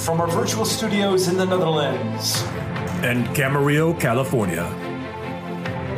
[0.00, 2.42] from our virtual studios in the Netherlands.
[3.02, 4.64] And Camarillo, California.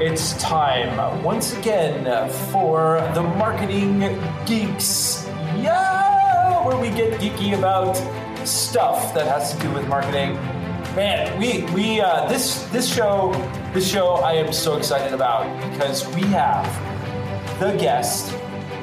[0.01, 2.05] It's time once again
[2.51, 4.01] for the Marketing
[4.45, 5.27] Geeks.
[5.57, 7.95] Yeah, where we get geeky about
[8.47, 10.35] stuff that has to do with marketing.
[10.97, 13.33] Man, we we uh, this this show
[13.73, 16.67] this show I am so excited about because we have
[17.61, 18.35] the guest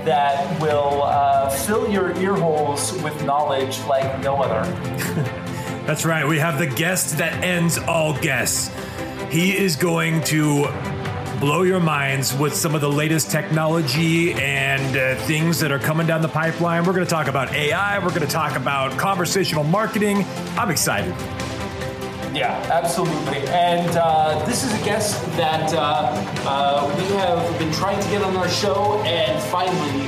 [0.09, 4.67] that will uh, fill your ear holes with knowledge like no other.
[5.85, 6.27] That's right.
[6.27, 8.71] We have the guest that ends all guests.
[9.29, 10.63] He is going to
[11.39, 16.07] blow your minds with some of the latest technology and uh, things that are coming
[16.07, 16.85] down the pipeline.
[16.85, 17.99] We're going to talk about AI.
[17.99, 20.25] We're going to talk about conversational marketing.
[20.57, 21.13] I'm excited.
[22.33, 23.47] Yeah, absolutely.
[23.47, 26.11] And uh, this is a guest that uh,
[26.45, 30.07] uh, we have been trying to get on our show, and finally,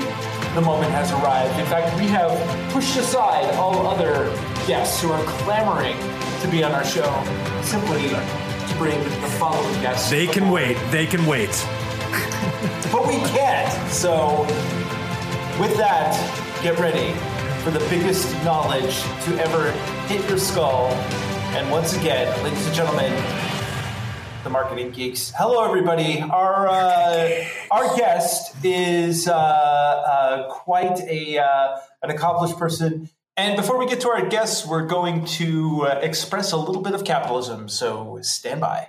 [0.53, 1.57] the moment has arrived.
[1.59, 2.31] In fact, we have
[2.71, 4.26] pushed aside all other
[4.67, 5.98] guests who are clamoring
[6.41, 7.09] to be on our show
[7.63, 10.10] simply to bring the following guests.
[10.10, 10.77] They can wait.
[10.91, 11.49] They can wait.
[12.91, 13.91] but we can't.
[13.91, 14.41] So,
[15.60, 16.13] with that,
[16.62, 17.13] get ready
[17.63, 19.71] for the biggest knowledge to ever
[20.07, 20.90] hit your skull
[21.54, 23.12] and once again, ladies and gentlemen,
[24.44, 25.34] the marketing geeks.
[25.35, 26.21] Hello, everybody.
[26.21, 33.10] Our uh, our guest is uh, uh, quite a uh, an accomplished person.
[33.35, 36.94] And before we get to our guests, we're going to uh, express a little bit
[36.94, 37.68] of capitalism.
[37.68, 38.88] So stand by.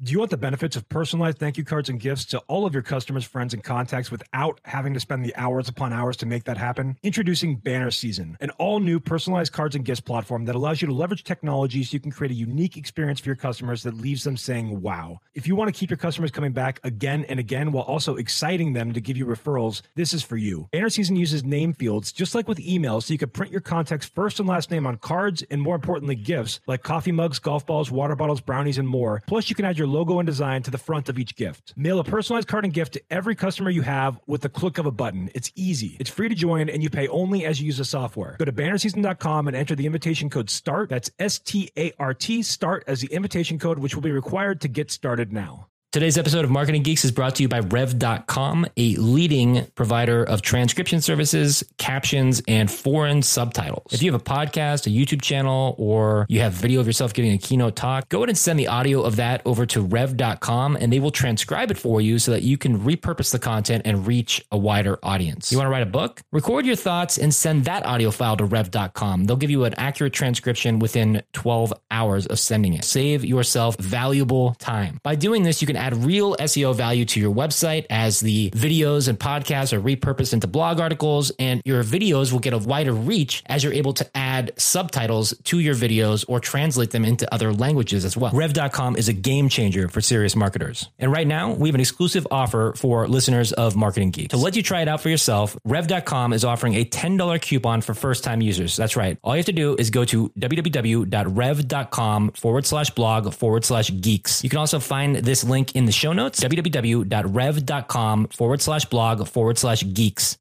[0.00, 2.72] Do you want the benefits of personalized thank you cards and gifts to all of
[2.72, 6.44] your customers, friends, and contacts without having to spend the hours upon hours to make
[6.44, 6.96] that happen?
[7.02, 10.94] Introducing Banner Season, an all new personalized cards and gifts platform that allows you to
[10.94, 14.36] leverage technology so you can create a unique experience for your customers that leaves them
[14.36, 15.18] saying, wow.
[15.34, 18.74] If you want to keep your customers coming back again and again while also exciting
[18.74, 20.68] them to give you referrals, this is for you.
[20.70, 24.06] Banner Season uses name fields just like with email so you can print your contact's
[24.06, 27.90] first and last name on cards and more importantly, gifts like coffee mugs, golf balls,
[27.90, 29.24] water bottles, brownies, and more.
[29.26, 31.74] Plus, you can add your logo and design to the front of each gift.
[31.76, 34.86] Mail a personalized card and gift to every customer you have with the click of
[34.86, 35.30] a button.
[35.34, 35.96] It's easy.
[35.98, 38.36] It's free to join and you pay only as you use the software.
[38.38, 40.90] Go to bannerseason.com and enter the invitation code START.
[40.90, 44.60] That's S T A R T START as the invitation code, which will be required
[44.62, 45.68] to get started now.
[45.90, 50.42] Today's episode of Marketing Geeks is brought to you by Rev.com, a leading provider of
[50.42, 53.94] transcription services, captions, and foreign subtitles.
[53.94, 57.32] If you have a podcast, a YouTube channel, or you have video of yourself giving
[57.32, 60.92] a keynote talk, go ahead and send the audio of that over to Rev.com and
[60.92, 64.44] they will transcribe it for you so that you can repurpose the content and reach
[64.52, 65.50] a wider audience.
[65.50, 66.20] You want to write a book?
[66.32, 69.24] Record your thoughts and send that audio file to Rev.com.
[69.24, 72.84] They'll give you an accurate transcription within 12 hours of sending it.
[72.84, 75.00] Save yourself valuable time.
[75.02, 79.08] By doing this, you can add real SEO value to your website as the videos
[79.08, 83.42] and podcasts are repurposed into blog articles, and your videos will get a wider reach
[83.46, 88.04] as you're able to add subtitles to your videos or translate them into other languages
[88.04, 88.32] as well.
[88.32, 90.88] Rev.com is a game changer for serious marketers.
[90.98, 94.30] And right now, we have an exclusive offer for listeners of Marketing Geek.
[94.30, 97.94] To let you try it out for yourself, Rev.com is offering a $10 coupon for
[97.94, 98.76] first time users.
[98.76, 99.18] That's right.
[99.22, 104.44] All you have to do is go to www.rev.com forward slash blog forward slash geeks.
[104.44, 109.58] You can also find this link in the show notes, www.rev.com forward slash blog forward
[109.58, 110.38] slash geeks.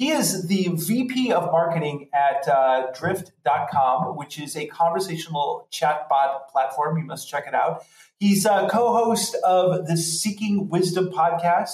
[0.00, 6.96] He is the VP of marketing at uh, drift.com, which is a conversational chatbot platform.
[6.96, 7.84] You must check it out.
[8.18, 11.72] He's a co host of the Seeking Wisdom podcast,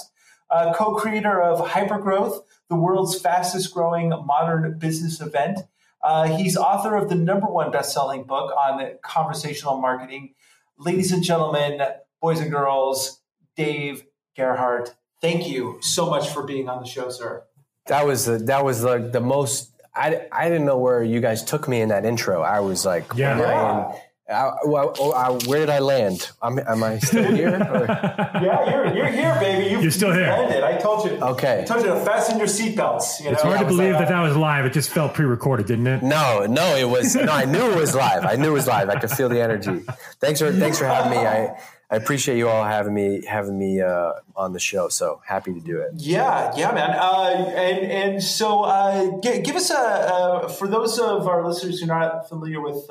[0.75, 5.59] co creator of Hypergrowth, the world's fastest growing modern business event.
[6.03, 10.33] Uh, he's author of the number one best selling book on conversational marketing.
[10.77, 11.81] Ladies and gentlemen,
[12.21, 13.21] boys and girls,
[13.55, 14.03] Dave
[14.35, 17.46] Gerhardt, thank you so much for being on the show, sir.
[17.87, 19.71] That was the, that was like the most.
[19.95, 22.41] I, I didn't know where you guys took me in that intro.
[22.41, 23.39] I was like, yeah.
[23.39, 23.99] I,
[24.29, 26.31] I, well, oh, I, where did I land?
[26.41, 27.49] I'm, am I still here?
[27.49, 29.71] yeah, you're, you're here, baby.
[29.71, 30.27] You, are still here.
[30.27, 30.63] Landed.
[30.63, 31.11] I told you.
[31.11, 31.61] Okay.
[31.61, 33.23] I told you to fasten your seatbelts.
[33.23, 33.51] You it's know?
[33.51, 34.65] hard to believe like, that that was live.
[34.65, 36.03] It just felt pre-recorded, didn't it?
[36.03, 37.15] No, no, it was.
[37.15, 38.25] No, I knew it was live.
[38.25, 38.89] I knew it was live.
[38.89, 39.85] I could feel the energy.
[40.19, 41.25] Thanks for thanks for having me.
[41.25, 41.57] I
[41.89, 44.89] I appreciate you all having me having me uh, on the show.
[44.89, 45.91] So happy to do it.
[45.95, 46.89] Yeah, yeah, man.
[46.91, 51.89] Uh, and and so uh, g- give us a for those of our listeners who
[51.89, 52.89] are not familiar with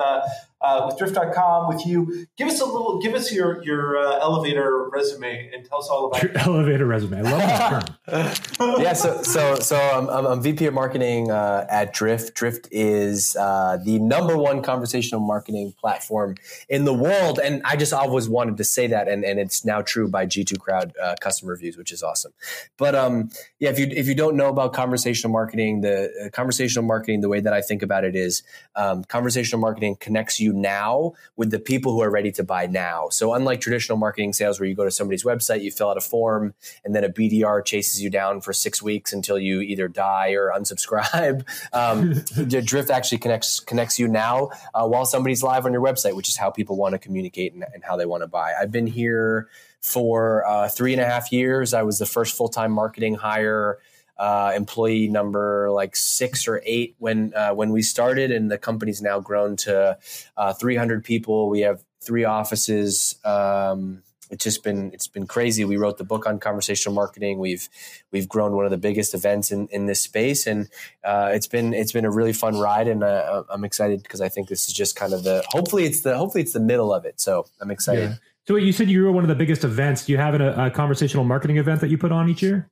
[0.61, 2.27] uh, with Drift.com, with you.
[2.37, 6.07] Give us a little, give us your your uh, elevator resume and tell us all
[6.07, 6.47] about your it.
[6.47, 7.19] elevator resume.
[7.19, 8.81] I love that term.
[8.81, 12.35] yeah, so so so I'm, I'm VP of marketing uh, at Drift.
[12.35, 16.37] Drift is uh, the number one conversational marketing platform
[16.69, 19.83] in the world, and I just always wanted to say that, and, and it's now
[19.83, 22.33] true by G2 Crowd uh, customer reviews, which is awesome.
[22.79, 26.85] But um, yeah, if you if you don't know about conversational marketing, the uh, conversational
[26.85, 28.43] marketing, the way that I think about it is
[28.75, 33.09] um, conversational marketing connects you now with the people who are ready to buy now.
[33.11, 36.01] So unlike traditional marketing sales, where you go to somebody's website, you fill out a
[36.01, 36.55] form,
[36.85, 40.53] and then a BDR chases you down for six weeks until you either die or
[40.57, 41.45] unsubscribe.
[41.73, 42.15] Um,
[42.65, 46.37] Drift actually connects connects you now uh, while somebody's live on your website, which is
[46.37, 48.55] how people want to communicate and, and how they want to buy.
[48.59, 49.49] I've been here
[49.81, 51.73] for uh, three and a half years.
[51.73, 53.79] I was the first full time marketing hire.
[54.19, 59.03] Uh, employee number like six or eight when uh, when we started, and the company's
[59.03, 59.99] now grown to
[60.37, 61.51] uh, 300 people.
[61.51, 63.17] We have three offices.
[63.25, 65.65] Um, it's just been it's been crazy.
[65.65, 67.39] We wrote the book on conversational marketing.
[67.39, 67.69] We've
[68.11, 70.69] we've grown one of the biggest events in, in this space, and
[71.05, 72.89] uh, it's been it's been a really fun ride.
[72.89, 76.01] And uh, I'm excited because I think this is just kind of the hopefully it's
[76.01, 77.21] the hopefully it's the middle of it.
[77.21, 78.11] So I'm excited.
[78.11, 78.17] Yeah.
[78.49, 80.07] So you said you were one of the biggest events.
[80.07, 82.69] Do you have a, a conversational marketing event that you put on each year?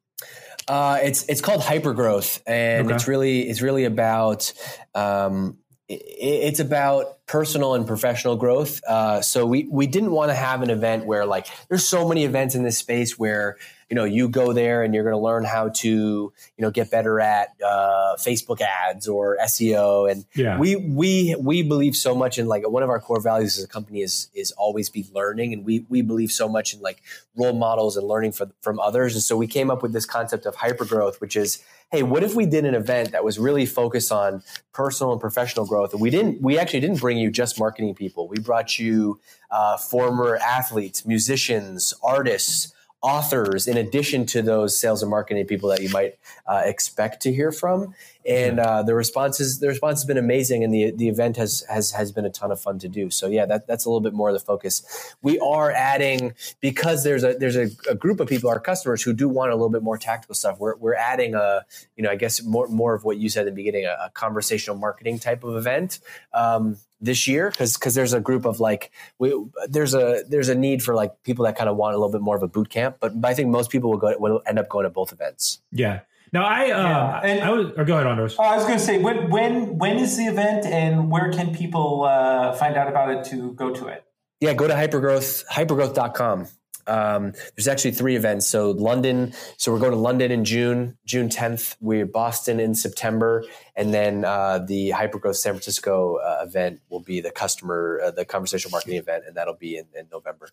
[0.69, 2.95] Uh, it's it's called hypergrowth, and okay.
[2.95, 4.53] it's really it's really about
[4.95, 5.59] um,
[5.89, 8.83] it, it's about personal and professional growth.
[8.85, 12.25] Uh, so we we didn't want to have an event where like there's so many
[12.25, 13.57] events in this space where
[13.89, 16.91] you know you go there and you're going to learn how to you know get
[16.91, 20.59] better at uh, Facebook ads or SEO and yeah.
[20.59, 23.69] we we we believe so much in like one of our core values as a
[23.69, 25.53] company is is always be learning.
[25.53, 27.03] And we we believe so much in like
[27.37, 29.15] role models and learning from from others.
[29.15, 32.23] And so we came up with this concept of hyper growth which is hey what
[32.23, 34.43] if we did an event that was really focused on
[34.73, 35.93] personal and professional growth?
[35.93, 38.29] And we didn't we actually didn't bring you just marketing people.
[38.29, 39.21] We brought you
[39.51, 42.74] uh, former athletes musicians artists
[43.05, 46.15] authors in addition to those sales and marketing people that you might
[46.47, 47.95] uh, expect to hear from.
[48.27, 51.62] And uh, the response is the response has been amazing and the the event has
[51.69, 53.11] has has been a ton of fun to do.
[53.11, 55.15] So yeah that, that's a little bit more of the focus.
[55.21, 59.12] We are adding because there's a there's a, a group of people our customers who
[59.12, 60.59] do want a little bit more tactical stuff.
[60.59, 61.67] We're, we're adding a
[61.97, 64.11] you know i guess more more of what you said in the beginning a, a
[64.15, 66.01] conversational marketing type of event.
[66.33, 69.35] Um, this year because because there's a group of like we
[69.69, 72.21] there's a there's a need for like people that kind of want a little bit
[72.21, 74.59] more of a boot camp but, but I think most people will go will end
[74.59, 75.61] up going to both events.
[75.71, 76.01] Yeah.
[76.33, 77.21] Now I uh, yeah.
[77.21, 78.37] and, I was or go ahead Andros.
[78.39, 81.55] Oh, I was going to say when when when is the event and where can
[81.55, 84.05] people uh, find out about it to go to it?
[84.41, 86.49] Yeah, go to hypergrowth hypergrowth.com.
[86.87, 88.47] Um, there's actually three events.
[88.47, 91.77] So London, so we're going to London in June, June 10th.
[91.81, 93.45] We're Boston in September,
[93.77, 98.25] and then uh, the Hypergrowth San Francisco uh, event will be the customer, uh, the
[98.25, 100.49] conversational marketing event, and that'll be in, in, November.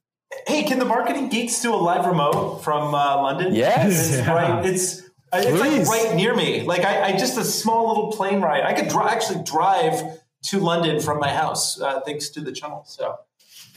[0.47, 3.53] Hey, can the marketing geeks do a live remote from uh, London?
[3.53, 4.65] Yes, it's right.
[4.65, 5.01] It's
[5.33, 6.63] uh, it's like right near me.
[6.63, 8.63] Like I, I, just a small little plane ride.
[8.63, 10.01] I could dr- actually drive
[10.43, 12.83] to London from my house uh, thanks to the channel.
[12.87, 13.19] So.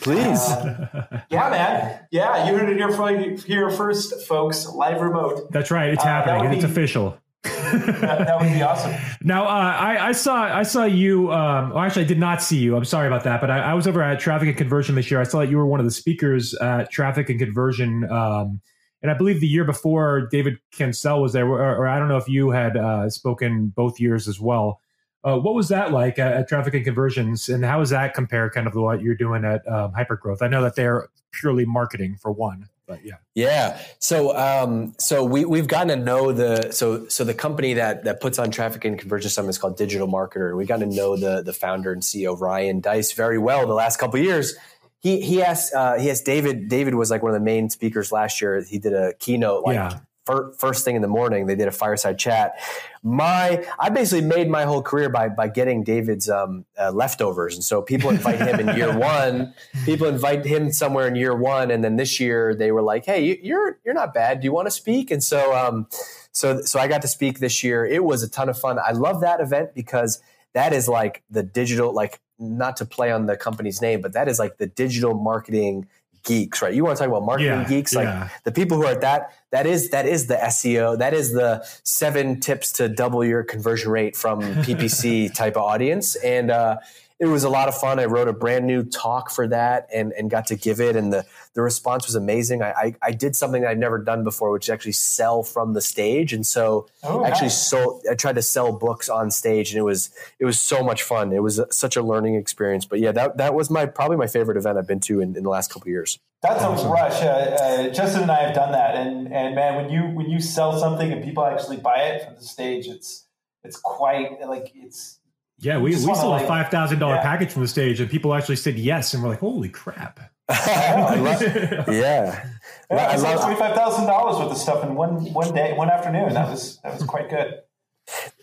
[0.00, 0.40] Please.
[0.40, 2.06] Uh, yeah, man.
[2.10, 4.66] Yeah, you heard it here, here first, folks.
[4.66, 5.50] Live remote.
[5.50, 5.90] That's right.
[5.90, 6.52] It's uh, happening.
[6.52, 7.18] It's official.
[7.44, 8.94] that, that, would be awesome.
[9.22, 11.32] Now, uh, I, I, saw I saw you.
[11.32, 12.76] Um, well, actually, I did not see you.
[12.76, 13.40] I'm sorry about that.
[13.40, 15.20] But I, I, was over at Traffic and Conversion this year.
[15.20, 18.10] I saw that you were one of the speakers at Traffic and Conversion.
[18.10, 18.60] Um,
[19.02, 22.16] and I believe the year before, David Cancel was there, or, or I don't know
[22.16, 24.80] if you had uh, spoken both years as well.
[25.24, 28.50] Uh, what was that like at, at, Traffic and Conversions, and how does that compare
[28.50, 30.42] kind of to what you're doing at um, Hypergrowth?
[30.42, 33.80] I know that they're purely marketing for one, but yeah, yeah.
[34.00, 38.20] So, um, so we we've gotten to know the so so the company that that
[38.20, 41.42] puts on Traffic and Conversion Summit is called Digital Marketer, we got to know the
[41.42, 44.54] the founder and CEO Ryan Deiss very well the last couple years.
[44.98, 46.68] He he asked uh, he asked David.
[46.68, 48.62] David was like one of the main speakers last year.
[48.62, 52.18] He did a keynote like yeah first thing in the morning they did a fireside
[52.18, 52.58] chat.
[53.02, 57.54] My i basically made my whole career by by getting david's um, uh, leftovers.
[57.54, 59.54] And so people invite him in year one.
[59.84, 61.70] People invite him somewhere in year one.
[61.70, 64.40] And then this year they were like hey you're you're not bad.
[64.40, 65.10] Do you want to speak?
[65.10, 65.86] And so um
[66.32, 67.84] so so i got to speak this year.
[67.84, 68.78] It was a ton of fun.
[68.78, 70.22] I love that event because
[70.54, 74.26] that is like the digital like not to play on the company's name but that
[74.26, 75.86] is like the digital marketing
[76.24, 76.74] geeks, right?
[76.74, 78.28] You want to talk about marketing yeah, geeks, like yeah.
[78.42, 79.32] the people who are at that.
[79.50, 80.98] That is that is the SEO.
[80.98, 86.16] That is the seven tips to double your conversion rate from PPC type of audience.
[86.16, 86.78] And uh,
[87.20, 88.00] it was a lot of fun.
[88.00, 91.12] I wrote a brand new talk for that and, and got to give it, and
[91.12, 92.60] the, the response was amazing.
[92.60, 95.80] I, I, I did something I'd never done before, which is actually sell from the
[95.80, 96.32] stage.
[96.32, 97.68] And so oh, actually nice.
[97.68, 101.04] sold, I tried to sell books on stage, and it was it was so much
[101.04, 101.32] fun.
[101.32, 102.84] It was such a learning experience.
[102.84, 105.44] But yeah, that that was my probably my favorite event I've been to in, in
[105.44, 106.18] the last couple years.
[106.42, 106.88] That's awesome.
[106.88, 107.22] a rush.
[107.22, 110.40] Uh, uh, Justin and I have done that, and and man, when you when you
[110.40, 113.26] sell something and people actually buy it from the stage, it's
[113.62, 115.20] it's quite like it's
[115.58, 117.00] yeah, we, we sold like, a five thousand yeah.
[117.00, 120.18] dollar package from the stage, and people actually said yes, and we're like, "Holy crap!"
[120.50, 122.46] yeah, yeah,
[122.90, 126.34] I sold twenty five thousand dollars worth of stuff in one one day, one afternoon.
[126.34, 127.62] That was that was quite good.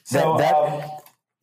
[0.04, 0.92] So that, that um,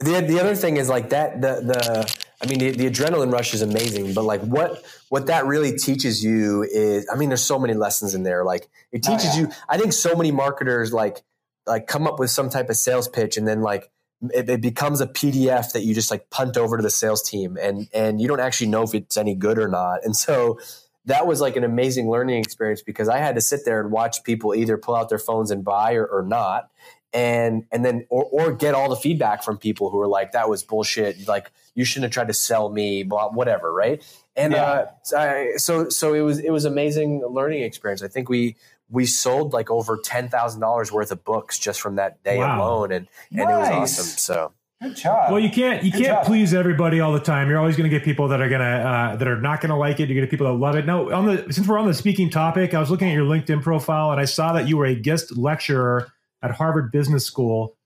[0.00, 3.52] the the other thing is like that the the I mean the, the adrenaline rush
[3.54, 7.58] is amazing, but like what what that really teaches you is I mean there's so
[7.58, 8.44] many lessons in there.
[8.44, 9.46] Like it oh, teaches oh, yeah.
[9.46, 9.52] you.
[9.68, 11.22] I think so many marketers like
[11.66, 13.90] like come up with some type of sales pitch and then like
[14.34, 17.56] it, it, becomes a PDF that you just like punt over to the sales team
[17.60, 20.04] and and you don't actually know if it's any good or not.
[20.04, 20.58] And so
[21.04, 24.24] that was like an amazing learning experience because I had to sit there and watch
[24.24, 26.70] people either pull out their phones and buy or, or not.
[27.12, 30.50] And and then or, or get all the feedback from people who are like that
[30.50, 34.04] was bullshit like you shouldn't have tried to sell me blah whatever right
[34.36, 34.62] and yeah.
[34.62, 38.56] uh, so, I, so so it was it was amazing learning experience I think we
[38.90, 42.58] we sold like over ten thousand dollars worth of books just from that day wow.
[42.58, 43.48] alone, and and nice.
[43.48, 44.18] it was awesome.
[44.18, 44.52] So
[44.82, 45.30] good job.
[45.30, 46.26] Well, you can't you good can't job.
[46.26, 47.48] please everybody all the time.
[47.48, 49.76] You're always going to get people that are gonna uh, that are not going to
[49.76, 50.08] like it.
[50.08, 50.86] You're going to get people that love it.
[50.86, 53.62] Now, on the since we're on the speaking topic, I was looking at your LinkedIn
[53.62, 56.10] profile and I saw that you were a guest lecturer
[56.42, 57.77] at Harvard Business School.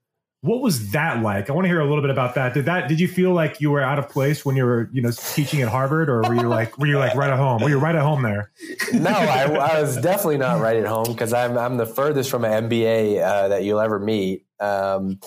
[0.43, 1.49] What was that like?
[1.49, 2.53] I want to hear a little bit about that.
[2.53, 5.01] Did that did you feel like you were out of place when you were you
[5.01, 7.61] know teaching at Harvard, or were you like were you like right at home?
[7.61, 8.51] Were you right at home there?
[8.91, 12.43] No, I, I was definitely not right at home because I'm I'm the furthest from
[12.43, 14.45] an MBA uh, that you'll ever meet.
[14.59, 15.21] Um,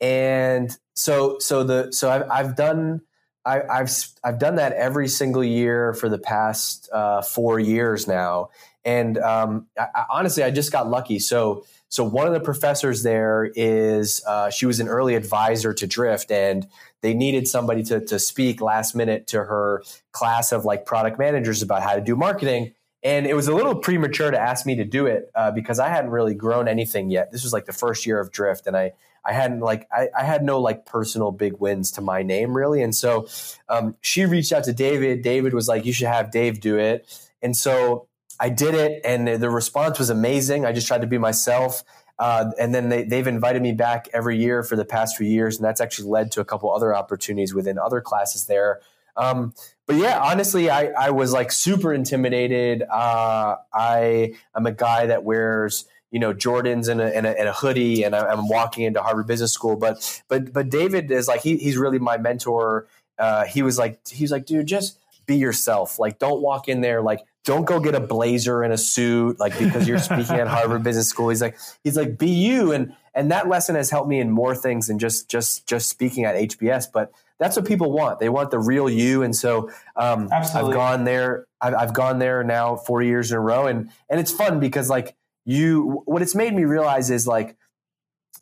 [0.00, 3.02] and so so the so I've I've done
[3.46, 3.90] I, have
[4.24, 8.50] I've done that every single year for the past uh, four years now,
[8.84, 11.20] and um, I, honestly, I just got lucky.
[11.20, 15.86] So so one of the professors there is uh, she was an early advisor to
[15.86, 16.66] Drift, and
[17.00, 21.62] they needed somebody to to speak last minute to her class of like product managers
[21.62, 22.74] about how to do marketing.
[23.02, 25.88] And it was a little premature to ask me to do it uh, because I
[25.88, 27.30] hadn't really grown anything yet.
[27.30, 28.92] This was like the first year of Drift, and I
[29.24, 32.82] I hadn't like I, I had no like personal big wins to my name really.
[32.82, 33.28] And so
[33.68, 35.22] um, she reached out to David.
[35.22, 37.06] David was like, "You should have Dave do it."
[37.40, 38.08] And so
[38.40, 40.64] I did it, and the response was amazing.
[40.64, 41.82] I just tried to be myself.
[42.18, 45.56] Uh, and then they, they've invited me back every year for the past few years,
[45.56, 48.80] and that's actually led to a couple other opportunities within other classes there.
[49.16, 49.54] Um,
[49.86, 52.82] but yeah, honestly, I, I was like super intimidated.
[52.82, 57.48] Uh, I am a guy that wears you know Jordans and a, and a, and
[57.48, 59.76] a hoodie, and I, am walking into Harvard Business School.
[59.76, 62.86] But but but David is like he, he's really my mentor.
[63.18, 65.98] Uh, he was like he's like dude, just be yourself.
[65.98, 69.58] Like don't walk in there like don't go get a blazer and a suit like
[69.58, 71.30] because you're speaking at Harvard Business School.
[71.30, 74.54] He's like he's like be you and and that lesson has helped me in more
[74.54, 76.92] things than just just just speaking at HBS.
[76.92, 78.20] But that's what people want.
[78.20, 79.22] They want the real you.
[79.22, 81.46] And so um, I've gone there.
[81.58, 84.90] I've, I've gone there now four years in a row, and and it's fun because
[84.90, 87.56] like you, what it's made me realize is like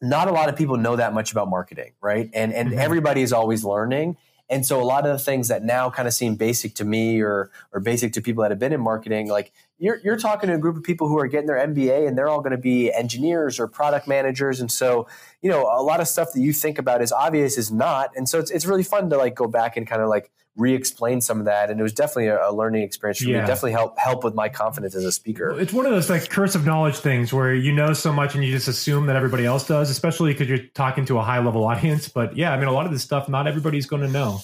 [0.02, 2.28] not a lot of people know that much about marketing, right?
[2.34, 2.78] And and mm-hmm.
[2.80, 4.16] everybody is always learning.
[4.49, 7.21] And so a lot of the things that now kind of seem basic to me
[7.21, 10.55] or or basic to people that have been in marketing, like you're you're talking to
[10.55, 12.93] a group of people who are getting their MBA and they're all going to be
[12.93, 14.61] engineers or product managers.
[14.61, 15.09] And so,
[15.43, 18.11] you know, a lot of stuff that you think about is obvious is not.
[18.15, 21.20] And so it's it's really fun to like go back and kind of like re-explain
[21.20, 21.70] some of that.
[21.70, 23.40] And it was definitely a, a learning experience for yeah.
[23.40, 25.58] me definitely help help with my confidence as a speaker.
[25.58, 28.44] It's one of those like curse of knowledge things where you know so much and
[28.44, 31.64] you just assume that everybody else does especially because you're talking to a high level
[31.64, 32.08] audience.
[32.08, 34.40] But yeah i mean a lot of this stuff not everybody's going to know.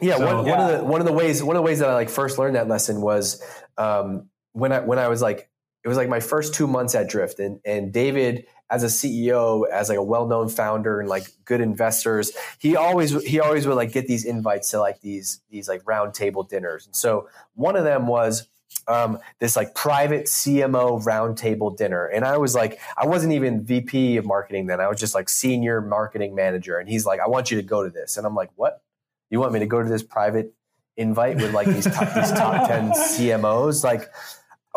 [0.00, 0.52] Yeah, so, one, yeah.
[0.52, 2.38] one of the one of the ways one of the ways that I like first
[2.38, 3.42] learned that lesson was
[3.76, 5.50] um, when I when I was like
[5.84, 7.40] it was like my first two months at Drift.
[7.40, 11.60] And and David as a CEO as like a well known founder and like good
[11.60, 15.82] investors he always he always would like get these invites to like these these like
[15.86, 18.48] round table dinners and so one of them was
[18.88, 22.06] um, this like private CMO roundtable dinner.
[22.06, 24.80] And I was like, I wasn't even VP of marketing then.
[24.80, 26.78] I was just like senior marketing manager.
[26.78, 28.16] And he's like, I want you to go to this.
[28.16, 28.82] And I'm like, what?
[29.30, 30.52] You want me to go to this private
[30.96, 33.84] invite with like these top, these top 10 CMOs?
[33.84, 34.10] Like,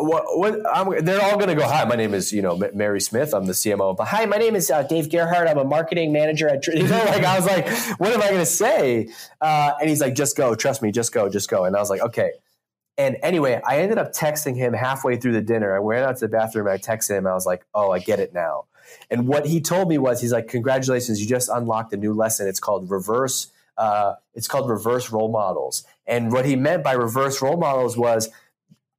[0.04, 3.34] what, what they're all going to go, hi, my name is, you know, Mary Smith.
[3.34, 3.96] I'm the CMO.
[3.96, 5.48] But hi, my name is uh, Dave Gerhardt.
[5.48, 7.68] I'm a marketing manager at, you know, like, I was like,
[8.00, 9.10] what am I going to say?
[9.42, 11.66] Uh, and he's like, just go, trust me, just go, just go.
[11.66, 12.32] And I was like, okay.
[12.98, 15.76] And anyway, I ended up texting him halfway through the dinner.
[15.76, 16.68] I went out to the bathroom.
[16.68, 17.26] I texted him.
[17.26, 18.66] I was like, oh, I get it now.
[19.10, 22.48] And what he told me was, he's like, congratulations, you just unlocked a new lesson.
[22.48, 25.84] It's called reverse uh, it's called reverse role models.
[26.06, 28.30] And what he meant by reverse role models was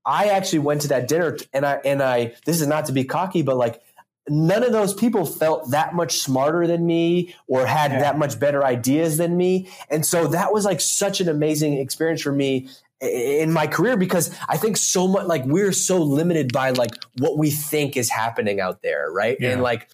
[0.06, 3.04] I actually went to that dinner and I and I this is not to be
[3.04, 3.80] cocky, but like
[4.28, 8.00] none of those people felt that much smarter than me or had yeah.
[8.00, 9.68] that much better ideas than me.
[9.90, 12.68] And so that was like such an amazing experience for me
[13.00, 17.36] in my career because I think so much like we're so limited by like what
[17.36, 19.36] we think is happening out there, right?
[19.38, 19.50] Yeah.
[19.50, 19.88] And like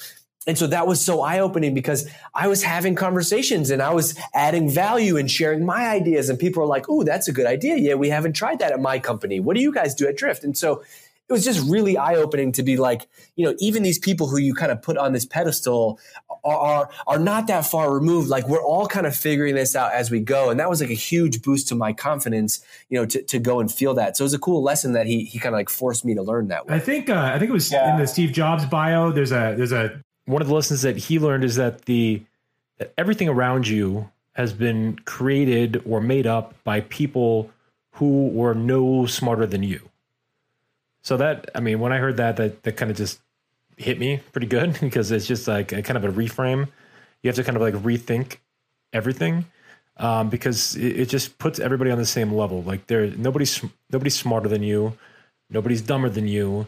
[0.47, 4.18] and so that was so eye opening because I was having conversations and I was
[4.32, 6.30] adding value and sharing my ideas.
[6.30, 7.76] And people are like, oh, that's a good idea.
[7.76, 9.38] Yeah, we haven't tried that at my company.
[9.38, 10.42] What do you guys do at Drift?
[10.42, 10.82] And so
[11.28, 13.06] it was just really eye opening to be like,
[13.37, 16.00] you know, even these people who you kind of put on this pedestal
[16.42, 18.28] are, are, are not that far removed.
[18.28, 20.50] Like we're all kind of figuring this out as we go.
[20.50, 23.61] And that was like a huge boost to my confidence, you know, to, to go
[23.61, 24.16] and feel that.
[24.16, 26.23] So it was a cool lesson that he, he kind of like forced me to
[26.23, 26.75] learn that way.
[26.75, 27.92] I think, uh, I think it was yeah.
[27.92, 29.12] in the Steve Jobs bio.
[29.12, 32.22] There's a, there's a, one of the lessons that he learned is that the
[32.78, 37.50] that everything around you has been created or made up by people
[37.92, 39.90] who were no smarter than you.
[41.02, 43.20] So that I mean, when I heard that, that that kind of just
[43.76, 46.68] hit me pretty good because it's just like a kind of a reframe.
[47.22, 48.37] You have to kind of like rethink
[48.92, 49.46] everything
[49.99, 52.62] um, because it, it, just puts everybody on the same level.
[52.62, 54.96] Like there, nobody's nobody's smarter than you,
[55.50, 56.66] nobody's dumber than you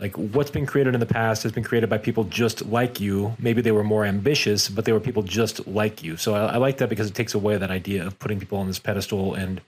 [0.00, 3.36] like what's been created in the past has been created by people just like you.
[3.38, 6.16] Maybe they were more ambitious, but they were people just like you.
[6.16, 8.66] So I, I like that because it takes away that idea of putting people on
[8.66, 9.60] this pedestal and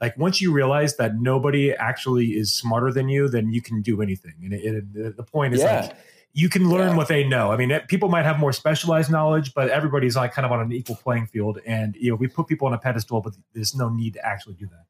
[0.00, 4.00] like once you realize that nobody actually is smarter than you, then you can do
[4.00, 4.34] anything.
[4.42, 5.80] And it, it, the point is yeah.
[5.80, 5.96] like
[6.32, 6.96] you can learn yeah.
[6.96, 7.50] what they know.
[7.50, 10.60] I mean, it, people might have more specialized knowledge, but everybody's like kind of on
[10.60, 11.58] an equal playing field.
[11.66, 14.54] And you know, we put people on a pedestal, but there's no need to actually
[14.54, 14.84] do that.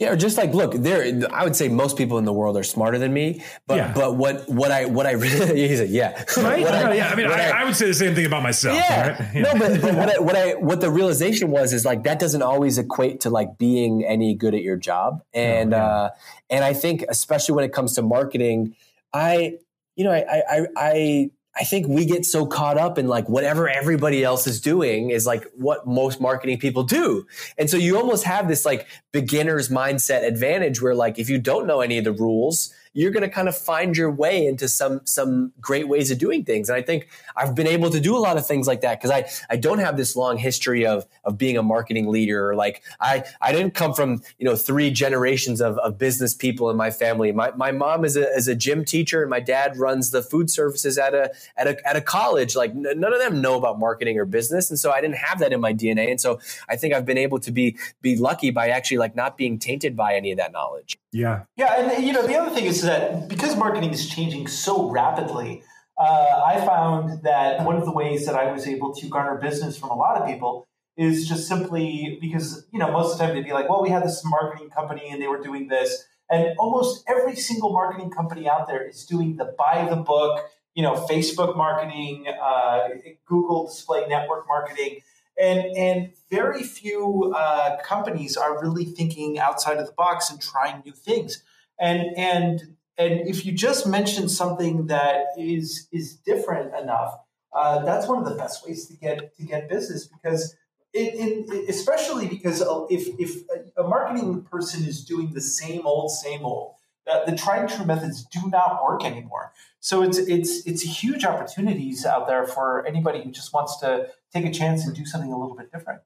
[0.00, 1.22] Yeah, or just like look, there.
[1.32, 3.92] I would say most people in the world are smarter than me, but yeah.
[3.94, 7.26] but what what I what I really he said yeah right I, yeah I mean
[7.26, 9.34] I, I, I, would say the same thing about myself yeah, right?
[9.34, 9.42] yeah.
[9.42, 12.42] no but, but what I, what I what the realization was is like that doesn't
[12.42, 15.84] always equate to like being any good at your job and oh, yeah.
[15.84, 16.10] uh
[16.50, 18.74] and I think especially when it comes to marketing
[19.12, 19.58] I
[19.94, 23.68] you know I I I I think we get so caught up in like whatever
[23.68, 27.26] everybody else is doing is like what most marketing people do.
[27.56, 31.66] And so you almost have this like beginner's mindset advantage where like if you don't
[31.66, 35.00] know any of the rules, you're going to kind of find your way into some
[35.04, 36.68] some great ways of doing things.
[36.68, 39.10] And I think I've been able to do a lot of things like that because
[39.10, 42.50] I I don't have this long history of of being a marketing leader.
[42.50, 46.70] Or like I I didn't come from you know three generations of, of business people
[46.70, 47.32] in my family.
[47.32, 50.48] My my mom is a is a gym teacher and my dad runs the food
[50.48, 52.54] services at a at a at a college.
[52.54, 55.40] Like n- none of them know about marketing or business, and so I didn't have
[55.40, 56.10] that in my DNA.
[56.10, 59.36] And so I think I've been able to be be lucky by actually like not
[59.36, 60.96] being tainted by any of that knowledge.
[61.14, 61.44] Yeah.
[61.56, 61.80] Yeah.
[61.80, 65.62] And, you know, the other thing is that because marketing is changing so rapidly,
[65.96, 69.78] uh, I found that one of the ways that I was able to garner business
[69.78, 73.34] from a lot of people is just simply because, you know, most of the time
[73.34, 76.04] they'd be like, well, we had this marketing company and they were doing this.
[76.28, 80.82] And almost every single marketing company out there is doing the buy the book, you
[80.82, 82.88] know, Facebook marketing, uh,
[83.24, 85.00] Google display network marketing
[85.38, 90.82] and and very few uh, companies are really thinking outside of the box and trying
[90.84, 91.42] new things.
[91.78, 97.14] And and and if you just mention something that is is different enough,
[97.52, 100.56] uh, that's one of the best ways to get to get business because.
[100.96, 103.42] It, it, especially because if, if
[103.76, 106.73] a marketing person is doing the same old, same old,
[107.10, 109.52] uh, the tried and true methods do not work anymore.
[109.80, 114.46] So it's it's it's huge opportunities out there for anybody who just wants to take
[114.46, 116.00] a chance and do something a little bit different.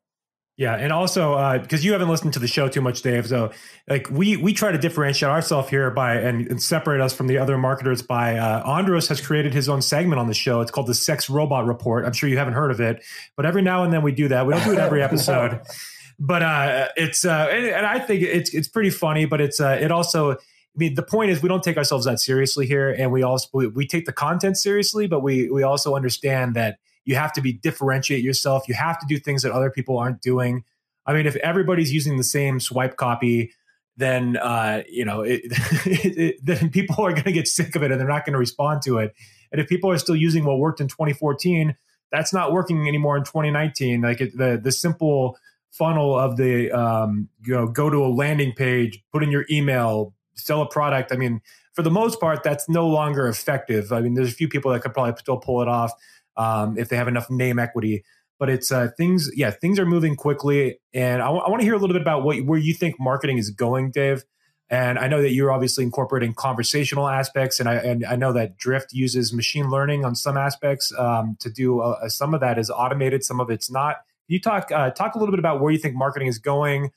[0.59, 3.29] Yeah, and also because uh, you haven't listened to the show too much, Dave.
[3.29, 3.53] So
[3.89, 7.39] like we we try to differentiate ourselves here by and, and, separate us from the
[7.39, 10.61] other marketers by uh, Andros has created his own segment on the show.
[10.61, 12.05] It's called the Sex Robot Report.
[12.05, 13.05] I'm sure you haven't heard of it,
[13.37, 14.49] but every now and then we do that.
[14.49, 15.61] We don't do it every episode,
[16.19, 19.27] but uh, it's uh, and, and, I think it's it's pretty funny.
[19.27, 20.39] But it's uh, it also
[20.79, 23.67] mean, the point is we don't take ourselves that seriously here, and we also we,
[23.67, 27.53] we take the content seriously, but we we also understand that you have to be
[27.53, 28.69] differentiate yourself.
[28.69, 30.65] You have to do things that other people aren't doing.
[31.07, 33.53] I mean, if everybody's using the same swipe copy,
[33.97, 37.83] then uh, you know, it, it, it, then people are going to get sick of
[37.83, 39.15] it and they're not going to respond to it.
[39.51, 41.75] And if people are still using what worked in 2014,
[42.13, 44.01] that's not working anymore in 2019.
[44.01, 45.39] Like the the simple
[45.71, 50.15] funnel of the um, you know go to a landing page, put in your email,
[50.39, 51.13] sell a product.
[51.13, 51.41] I mean,
[51.75, 53.93] for the most part, that's no longer effective.
[53.93, 55.93] I mean, there's a few people that could probably still pull it off
[56.37, 58.05] um, if they have enough name equity.
[58.39, 61.65] But it's uh, things, yeah, things are moving quickly, and I, w- I want to
[61.65, 64.25] hear a little bit about what where you think marketing is going, Dave.
[64.71, 68.57] And I know that you're obviously incorporating conversational aspects, and I and I know that
[68.57, 72.71] Drift uses machine learning on some aspects um, to do uh, some of that is
[72.71, 73.97] automated, some of it's not.
[74.29, 76.91] you talk uh, talk a little bit about where you think marketing is going,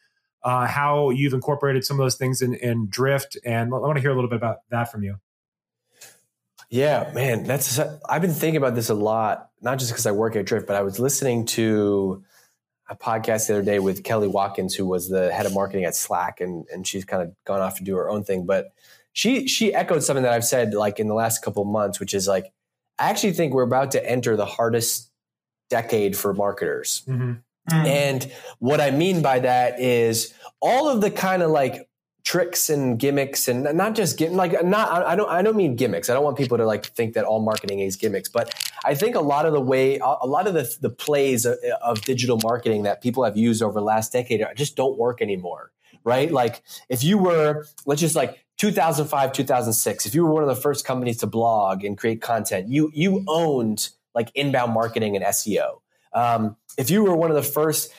[0.44, 4.02] uh, how you've incorporated some of those things in, in Drift, and I want to
[4.02, 5.18] hear a little bit about that from you.
[6.70, 10.36] Yeah, man, that's I've been thinking about this a lot, not just because I work
[10.36, 12.24] at Drift, but I was listening to
[12.90, 15.96] a podcast the other day with Kelly Watkins, who was the head of marketing at
[15.96, 18.46] Slack, and and she's kind of gone off to do her own thing.
[18.46, 18.72] But
[19.14, 22.28] she she echoed something that I've said like in the last couple months, which is
[22.28, 22.54] like
[22.98, 25.12] I actually think we're about to enter the hardest
[25.70, 27.04] decade for marketers.
[27.08, 27.34] Mm-hmm.
[27.70, 27.86] Mm.
[27.86, 31.88] And what I mean by that is all of the kind of like
[32.24, 36.10] tricks and gimmicks and not just get like not I don't I don't mean gimmicks.
[36.10, 38.54] I don't want people to like think that all marketing is gimmicks, but
[38.86, 42.02] I think a lot of the way a lot of the the plays of, of
[42.02, 45.72] digital marketing that people have used over the last decade just don't work anymore.
[46.04, 46.32] Right?
[46.32, 50.62] Like if you were let's just like 2005 2006 if you were one of the
[50.62, 55.80] first companies to blog and create content you you owned like inbound marketing and SEO
[56.14, 57.92] um, if you were one of the first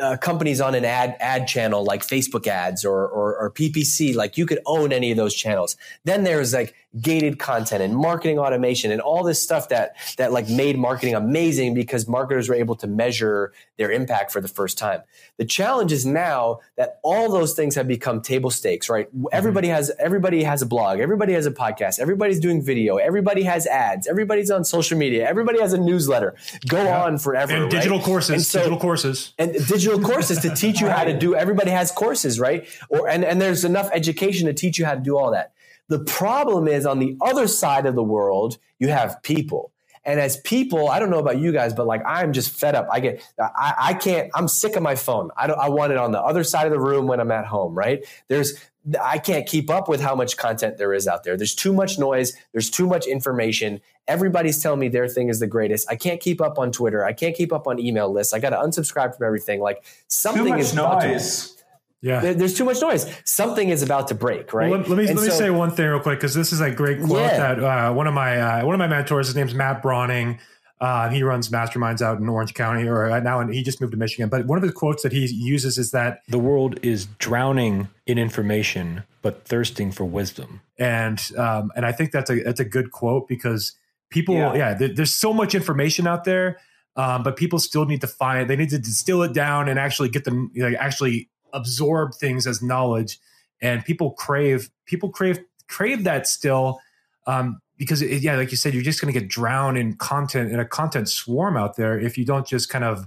[0.00, 4.36] uh, companies on an ad ad channel like Facebook ads or, or, or PPC, like
[4.36, 5.76] you could own any of those channels.
[6.04, 10.48] Then there's like gated content and marketing automation and all this stuff that that like
[10.48, 15.02] made marketing amazing because marketers were able to measure their impact for the first time.
[15.36, 19.06] The challenge is now that all those things have become table stakes, right?
[19.08, 19.26] Mm-hmm.
[19.32, 23.66] Everybody has everybody has a blog, everybody has a podcast, everybody's doing video, everybody has
[23.66, 26.36] ads, everybody's on social media, everybody has a newsletter.
[26.68, 27.04] Go yeah.
[27.04, 27.54] on forever.
[27.54, 29.34] And digital courses, and so, digital courses.
[29.38, 32.66] And digital courses to teach you how to do everybody has courses, right?
[32.88, 35.52] Or and, and there's enough education to teach you how to do all that.
[35.88, 39.72] The problem is on the other side of the world, you have people.
[40.04, 42.88] And as people, I don't know about you guys, but like I'm just fed up.
[42.90, 45.30] I get, I, I can't, I'm sick of my phone.
[45.36, 47.44] I don't, I want it on the other side of the room when I'm at
[47.44, 48.06] home, right?
[48.28, 48.54] There's,
[49.02, 51.36] I can't keep up with how much content there is out there.
[51.36, 52.32] There's too much noise.
[52.52, 53.82] There's too much information.
[54.06, 55.86] Everybody's telling me their thing is the greatest.
[55.90, 57.04] I can't keep up on Twitter.
[57.04, 58.32] I can't keep up on email lists.
[58.32, 59.60] I got to unsubscribe from everything.
[59.60, 61.57] Like something is noise.
[62.00, 63.06] Yeah, there, there's too much noise.
[63.24, 64.70] Something is about to break, right?
[64.70, 66.60] Well, let, let, me let so, me say one thing real quick because this is
[66.60, 67.54] a great quote yeah.
[67.54, 69.26] that uh, one of my uh, one of my mentors.
[69.26, 70.38] His name's Matt Browning.
[70.80, 73.90] Uh, he runs masterminds out in Orange County, or uh, now and he just moved
[73.90, 74.28] to Michigan.
[74.28, 78.16] But one of the quotes that he uses is that the world is drowning in
[78.16, 80.60] information, but thirsting for wisdom.
[80.78, 83.72] And um, and I think that's a that's a good quote because
[84.10, 86.60] people, yeah, yeah there, there's so much information out there,
[86.94, 88.48] um, but people still need to find.
[88.48, 92.46] They need to distill it down and actually get them, you know, actually absorb things
[92.46, 93.18] as knowledge
[93.60, 96.80] and people crave people crave crave that still
[97.26, 100.52] um, because it, yeah like you said you're just going to get drowned in content
[100.52, 103.06] in a content swarm out there if you don't just kind of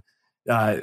[0.49, 0.77] uh,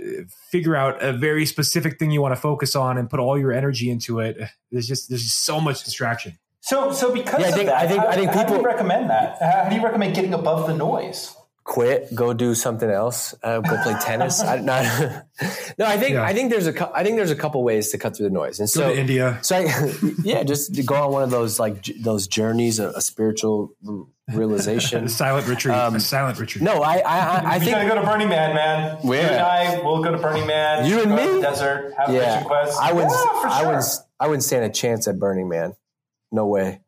[0.51, 3.53] figure out a very specific thing you want to focus on and put all your
[3.53, 4.39] energy into it.
[4.71, 6.39] There's just there's just so much distraction.
[6.61, 8.55] So so because yeah, I think, that, I think, how, I think people, how do
[8.55, 9.39] you recommend that?
[9.41, 11.35] How do you recommend getting above the noise
[11.69, 14.41] quit, go do something else, uh, go play tennis.
[14.41, 14.85] I, not,
[15.79, 16.25] no, I think yeah.
[16.25, 18.59] I think there's a I think there's a couple ways to cut through the noise.
[18.59, 22.27] And so India, so I, yeah, just go on one of those like j- those
[22.27, 23.75] journeys, a, a spiritual
[24.33, 26.65] realization, a silent retreat, um, a silent retreat.
[26.65, 28.97] No, I I, I think gotta go to Burning Man, man.
[29.03, 29.23] Where?
[29.23, 30.87] You and I will go to Burning Man.
[30.87, 32.35] You and me, desert, have yeah.
[32.35, 32.81] mission quest.
[32.81, 33.49] I would, yeah, sure.
[33.49, 33.85] I would,
[34.19, 35.75] I wouldn't stand a chance at Burning Man.
[36.33, 36.81] No way.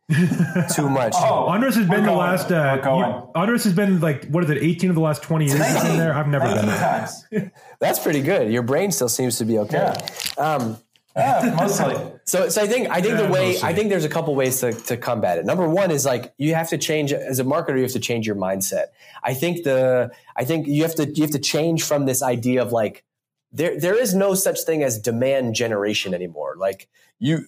[0.75, 1.15] Too much.
[1.17, 2.07] oh, Andres has been going.
[2.07, 2.51] the last.
[2.51, 4.59] Uh, Andres has been like what is it?
[4.59, 5.59] Eighteen of the last twenty years.
[5.59, 6.15] Been there.
[6.15, 7.53] I've never been there.
[7.81, 8.53] That's pretty good.
[8.53, 9.95] Your brain still seems to be okay.
[10.37, 10.43] Yeah.
[10.43, 10.79] Um,
[11.17, 11.97] yeah, mostly.
[12.31, 13.69] So, so I think I think yeah, the way mostly.
[13.69, 15.45] I think there's a couple ways to, to combat it.
[15.45, 17.75] Number one is like you have to change as a marketer.
[17.75, 18.87] You have to change your mindset.
[19.25, 22.63] I think the I think you have to you have to change from this idea
[22.63, 23.03] of like
[23.51, 26.55] there there is no such thing as demand generation anymore.
[26.57, 27.47] Like you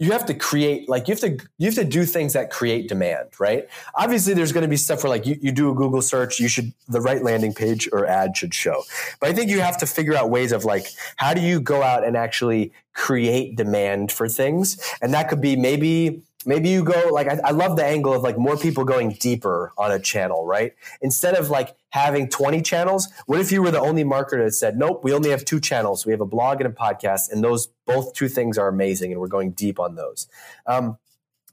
[0.00, 2.88] you have to create like you have to you have to do things that create
[2.88, 3.68] demand right?
[3.94, 6.48] Obviously there's going to be stuff where like you, you do a google search you
[6.48, 8.82] should the right landing page or ad should show.
[9.20, 10.86] But i think you have to figure out ways of like
[11.16, 14.78] how do you go out and actually create demand for things?
[15.00, 18.22] And that could be maybe maybe you go like I, I, love the angle of
[18.22, 20.74] like more people going deeper on a channel right?
[21.02, 24.76] Instead of like having 20 channels what if you were the only marketer that said
[24.76, 26.06] nope we only have two channels.
[26.06, 29.20] We have a blog and a podcast and those both two things are amazing and
[29.20, 30.28] we're going deep on those.
[30.66, 30.98] Um,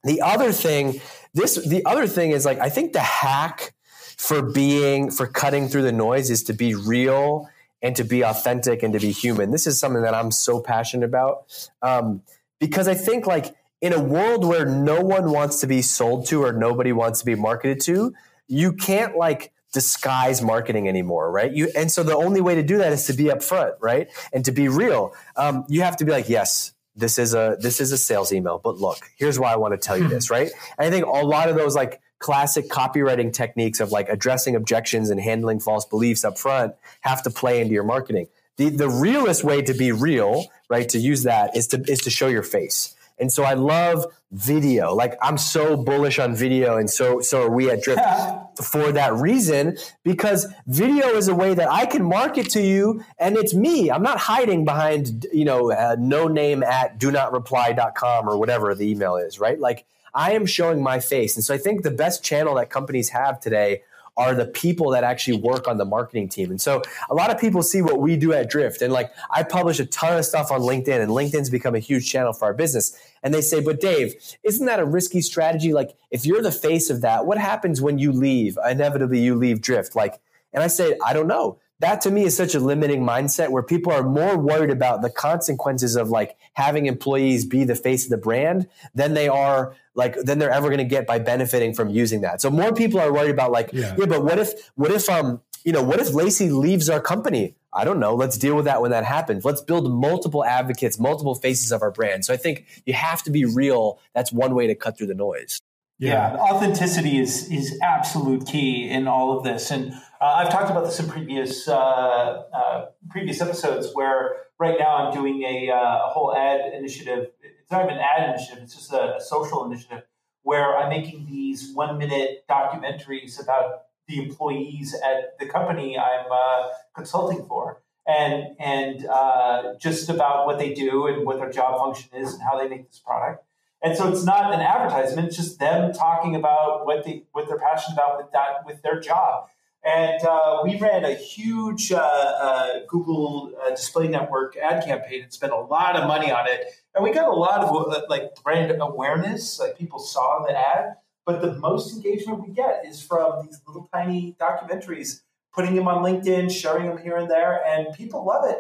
[0.03, 1.01] the other thing
[1.33, 3.73] this the other thing is like i think the hack
[4.17, 7.49] for being for cutting through the noise is to be real
[7.81, 9.51] and to be authentic and to be human.
[9.51, 12.23] This is something that i'm so passionate about um,
[12.59, 16.43] because i think like in a world where no one wants to be sold to
[16.43, 18.13] or nobody wants to be marketed to,
[18.47, 21.51] you can't like disguise marketing anymore, right?
[21.51, 24.43] You and so the only way to do that is to be upfront, right, and
[24.45, 25.13] to be real.
[25.35, 28.59] Um, you have to be like, yes, this is a this is a sales email,
[28.63, 30.49] but look, here's why I want to tell you this, right?
[30.77, 35.11] And I think a lot of those like classic copywriting techniques of like addressing objections
[35.11, 38.27] and handling false beliefs up front have to play into your marketing.
[38.55, 40.89] the the realest way to be real, right?
[40.89, 42.95] To use that is to is to show your face.
[43.19, 44.93] And so I love video.
[44.93, 48.01] Like I'm so bullish on video, and so so are we at Drift
[48.63, 49.77] for that reason.
[50.03, 53.89] Because video is a way that I can market to you, and it's me.
[53.89, 58.73] I'm not hiding behind you know uh, no name at do not reply.com or whatever
[58.75, 59.59] the email is, right?
[59.59, 63.09] Like I am showing my face, and so I think the best channel that companies
[63.09, 63.81] have today
[64.17, 66.49] are the people that actually work on the marketing team.
[66.49, 68.81] And so a lot of people see what we do at Drift.
[68.81, 72.09] And like I publish a ton of stuff on LinkedIn, and LinkedIn's become a huge
[72.09, 72.97] channel for our business.
[73.27, 74.13] And they say, but Dave,
[74.43, 75.73] isn't that a risky strategy?
[75.73, 78.57] Like if you're the face of that, what happens when you leave?
[78.65, 79.97] Inevitably you leave Drift.
[79.97, 80.21] Like,
[80.53, 83.61] and I say, I don't know that to me is such a limiting mindset where
[83.61, 88.11] people are more worried about the consequences of like having employees be the face of
[88.11, 91.89] the brand than they are like than they're ever going to get by benefiting from
[91.89, 92.41] using that.
[92.41, 93.93] So more people are worried about like yeah.
[93.97, 97.55] yeah, but what if what if um you know what if Lacey leaves our company?
[97.77, 98.15] I don't know.
[98.15, 99.45] Let's deal with that when that happens.
[99.45, 102.25] Let's build multiple advocates, multiple faces of our brand.
[102.25, 103.99] So I think you have to be real.
[104.15, 105.59] That's one way to cut through the noise.
[105.99, 106.33] Yeah.
[106.33, 110.85] yeah, authenticity is is absolute key in all of this, and uh, I've talked about
[110.85, 113.89] this in previous uh, uh, previous episodes.
[113.93, 117.29] Where right now I'm doing a, uh, a, whole ad initiative.
[117.41, 120.03] It's not even an ad initiative; it's just a, a social initiative
[120.43, 126.69] where I'm making these one minute documentaries about the employees at the company I'm uh,
[126.95, 132.09] consulting for, and and uh, just about what they do and what their job function
[132.15, 133.43] is and how they make this product
[133.81, 137.59] and so it's not an advertisement; it's just them talking about what they what they're
[137.59, 139.47] passionate about with that with their job.
[139.85, 145.31] And uh, we ran a huge uh, uh, Google uh, Display Network ad campaign and
[145.31, 146.65] spent a lot of money on it.
[146.95, 150.95] And we got a lot of like brand awareness, like people saw the ad.
[151.27, 156.01] But the most engagement we get is from these little tiny documentaries, putting them on
[156.01, 158.57] LinkedIn, sharing them here and there, and people love it.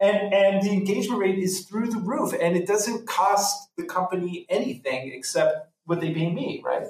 [0.00, 4.46] And and the engagement rate is through the roof and it doesn't cost the company
[4.48, 6.86] anything except what they pay me right?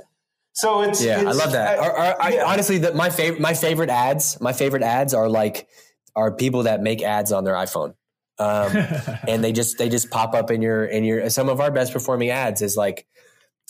[0.52, 1.78] So it's yeah it's, i love that.
[1.78, 2.44] I, are, are, yeah.
[2.44, 5.66] Honestly that my favorite my favorite ads my favorite ads are like
[6.14, 7.94] are people that make ads on their iphone.
[8.38, 8.76] Um,
[9.28, 11.92] and they just they just pop up in your in your some of our best
[11.92, 13.06] performing ads is like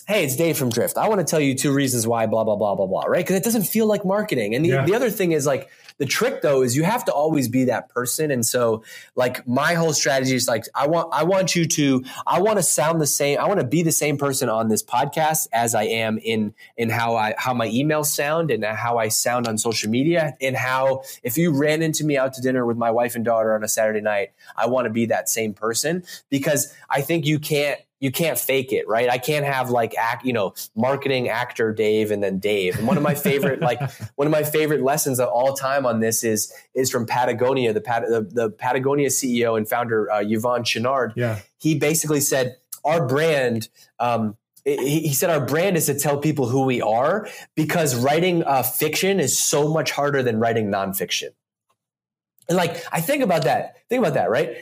[0.08, 0.96] hey, it's Dave from Drift.
[0.96, 3.24] I want to tell you two reasons why, blah, blah, blah, blah, blah, right?
[3.24, 4.54] Because it doesn't feel like marketing.
[4.54, 4.84] And the, yeah.
[4.84, 5.68] the other thing is like
[6.00, 8.30] the trick though is you have to always be that person.
[8.30, 8.82] And so
[9.16, 12.62] like my whole strategy is like, I want, I want you to, I want to
[12.62, 13.38] sound the same.
[13.38, 16.88] I want to be the same person on this podcast as I am in, in
[16.88, 21.02] how I, how my emails sound and how I sound on social media and how
[21.22, 23.68] if you ran into me out to dinner with my wife and daughter on a
[23.68, 28.10] Saturday night, I want to be that same person because I think you can't, you
[28.10, 29.08] can't fake it, right?
[29.08, 32.78] I can't have like act, you know, marketing actor Dave and then Dave.
[32.78, 33.78] And one of my favorite, like
[34.16, 37.80] one of my favorite lessons of all time on this is is from Patagonia, the
[37.80, 41.12] Pat, the, the, Patagonia CEO and founder uh, Yvon Chouinard.
[41.16, 43.68] Yeah, he basically said our brand.
[43.98, 48.62] Um, he said our brand is to tell people who we are because writing uh,
[48.62, 51.30] fiction is so much harder than writing nonfiction.
[52.46, 54.56] And like I think about that, think about that, right?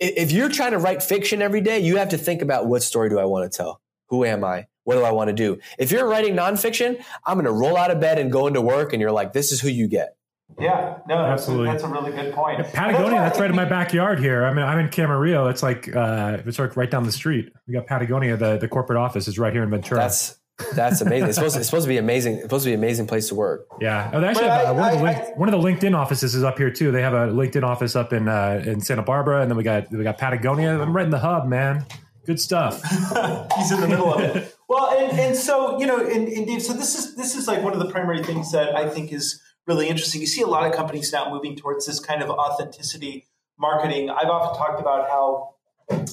[0.00, 3.08] if you're trying to write fiction every day, you have to think about what story
[3.08, 3.80] do I want to tell?
[4.08, 4.66] Who am I?
[4.84, 5.58] What do I want to do?
[5.78, 8.92] If you're writing nonfiction, I'm going to roll out of bed and go into work,
[8.92, 10.16] and you're like, this is who you get.
[10.58, 11.66] Yeah, no, absolutely.
[11.66, 12.58] That's a, that's a really good point.
[12.58, 14.44] Yeah, Patagonia, that's, that's right in my backyard here.
[14.44, 15.50] I mean, I'm in Camarillo.
[15.50, 17.52] It's like uh, it's like right down the street.
[17.66, 18.36] We got Patagonia.
[18.36, 20.00] The the corporate office is right here in Ventura.
[20.00, 20.38] That's
[20.74, 21.28] that's amazing.
[21.28, 22.34] It's supposed, to, it's supposed to be amazing.
[22.34, 23.66] It's supposed to be an amazing place to work.
[23.80, 24.10] Yeah.
[24.12, 26.34] Oh, they actually have, uh, one, of the link, I, one, of the LinkedIn offices
[26.36, 26.92] is up here too.
[26.92, 29.90] They have a LinkedIn office up in uh, in Santa Barbara, and then we got
[29.90, 30.80] we got Patagonia.
[30.80, 31.84] I'm right in the hub, man.
[32.24, 32.82] Good stuff.
[33.56, 34.54] He's in the middle of it.
[34.68, 37.62] Well, and, and so you know, and, and Dave, so this is this is like
[37.62, 40.20] one of the primary things that I think is really interesting.
[40.20, 43.26] You see a lot of companies now moving towards this kind of authenticity
[43.58, 44.10] marketing.
[44.10, 45.54] I've often talked about how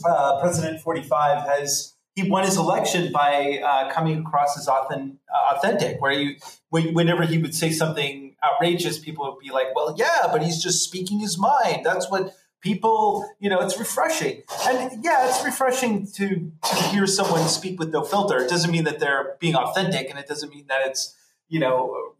[0.06, 5.56] uh, President 45 has he won his election by uh, coming across as authentic, uh,
[5.56, 6.36] authentic where you
[6.70, 10.84] whenever he would say something outrageous people would be like well yeah but he's just
[10.84, 16.52] speaking his mind that's what people you know it's refreshing and yeah it's refreshing to,
[16.64, 20.20] to hear someone speak with no filter it doesn't mean that they're being authentic and
[20.20, 21.16] it doesn't mean that it's
[21.50, 22.14] you know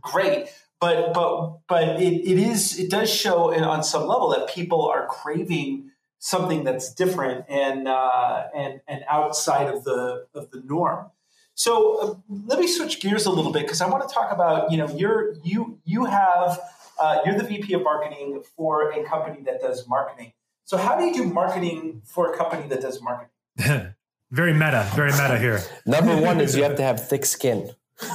[0.00, 0.48] great
[0.80, 5.06] but but but it, it is it does show on some level that people are
[5.06, 11.06] craving something that's different and uh, and and outside of the of the norm.
[11.54, 12.14] So uh,
[12.46, 14.88] let me switch gears a little bit because I want to talk about you know
[14.88, 16.60] you're you you have
[16.98, 20.32] uh, you're the VP of marketing for a company that does marketing.
[20.64, 23.32] So how do you do marketing for a company that does marketing?
[24.30, 25.62] very meta, very meta here.
[25.86, 27.70] Number one is you have to have thick skin.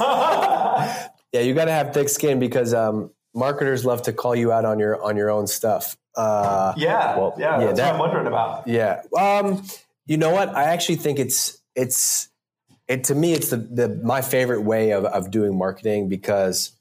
[1.33, 4.65] yeah, you got to have thick skin because um, marketers love to call you out
[4.65, 5.97] on your on your own stuff.
[6.15, 8.67] Uh, yeah, well, yeah, yeah, that's that, what I'm wondering about.
[8.67, 9.63] Yeah, um,
[10.05, 10.49] you know what?
[10.49, 12.29] I actually think it's it's
[12.87, 16.71] it to me it's the, the my favorite way of, of doing marketing because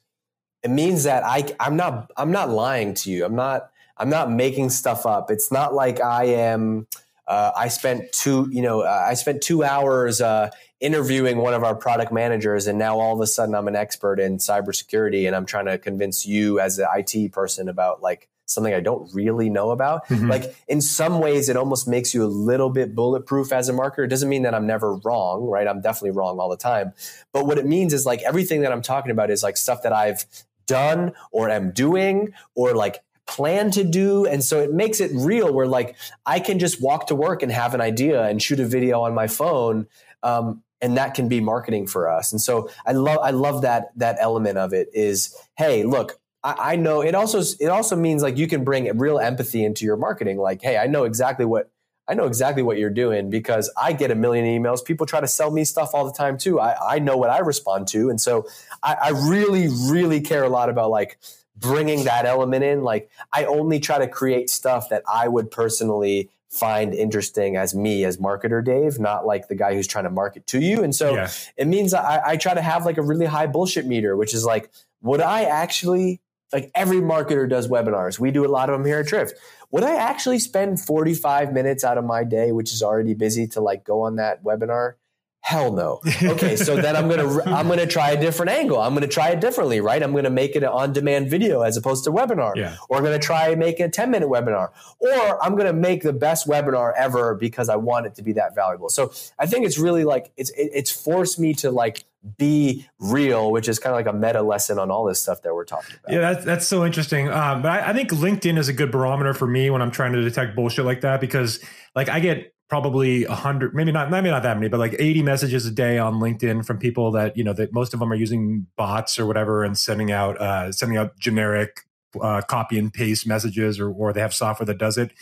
[0.62, 3.24] it means that I I'm not I'm not lying to you.
[3.24, 5.30] I'm not I'm not making stuff up.
[5.30, 6.86] It's not like I am.
[7.26, 11.62] Uh, I spent two, you know, uh, I spent two hours uh, interviewing one of
[11.62, 15.36] our product managers, and now all of a sudden I'm an expert in cybersecurity, and
[15.36, 19.48] I'm trying to convince you as an IT person about like something I don't really
[19.48, 20.06] know about.
[20.06, 20.30] Mm-hmm.
[20.30, 24.04] Like in some ways, it almost makes you a little bit bulletproof as a marketer.
[24.04, 25.66] It doesn't mean that I'm never wrong, right?
[25.66, 26.92] I'm definitely wrong all the time.
[27.32, 29.92] But what it means is like everything that I'm talking about is like stuff that
[29.92, 30.24] I've
[30.66, 33.02] done or am doing or like
[33.34, 34.26] plan to do.
[34.26, 37.50] And so it makes it real where like I can just walk to work and
[37.50, 39.86] have an idea and shoot a video on my phone.
[40.22, 42.32] Um, and that can be marketing for us.
[42.32, 46.72] And so I love I love that that element of it is hey, look, I,
[46.72, 49.96] I know it also it also means like you can bring real empathy into your
[49.96, 50.38] marketing.
[50.38, 51.70] Like, hey, I know exactly what
[52.08, 54.84] I know exactly what you're doing because I get a million emails.
[54.84, 56.58] People try to sell me stuff all the time too.
[56.58, 58.10] I, I know what I respond to.
[58.10, 58.46] And so
[58.82, 61.18] I, I really, really care a lot about like
[61.56, 62.82] bringing that element in.
[62.82, 68.04] Like I only try to create stuff that I would personally find interesting as me
[68.04, 70.82] as marketer Dave, not like the guy who's trying to market to you.
[70.82, 71.30] And so yeah.
[71.56, 74.44] it means I, I try to have like a really high bullshit meter, which is
[74.44, 76.20] like, would I actually
[76.52, 78.18] like every marketer does webinars.
[78.18, 79.34] We do a lot of them here at Drift.
[79.70, 83.60] Would I actually spend 45 minutes out of my day, which is already busy, to
[83.60, 84.94] like go on that webinar?
[85.42, 86.00] Hell no.
[86.22, 88.80] Okay, so then I'm gonna I'm gonna try a different angle.
[88.80, 90.00] I'm gonna try it differently, right?
[90.00, 92.76] I'm gonna make it an on-demand video as opposed to webinar, yeah.
[92.88, 96.46] or I'm gonna try making a 10 minute webinar, or I'm gonna make the best
[96.46, 98.88] webinar ever because I want it to be that valuable.
[98.88, 102.04] So I think it's really like it's it, it's forced me to like
[102.38, 105.52] be real, which is kind of like a meta lesson on all this stuff that
[105.52, 106.14] we're talking about.
[106.14, 107.28] Yeah, that's that's so interesting.
[107.28, 110.12] Um, but I, I think LinkedIn is a good barometer for me when I'm trying
[110.12, 111.58] to detect bullshit like that because
[111.96, 115.22] like I get probably a hundred, maybe not, maybe not that many, but like 80
[115.22, 118.16] messages a day on LinkedIn from people that, you know, that most of them are
[118.16, 121.80] using bots or whatever and sending out, uh, sending out generic,
[122.18, 125.12] uh, copy and paste messages or, or they have software that does it.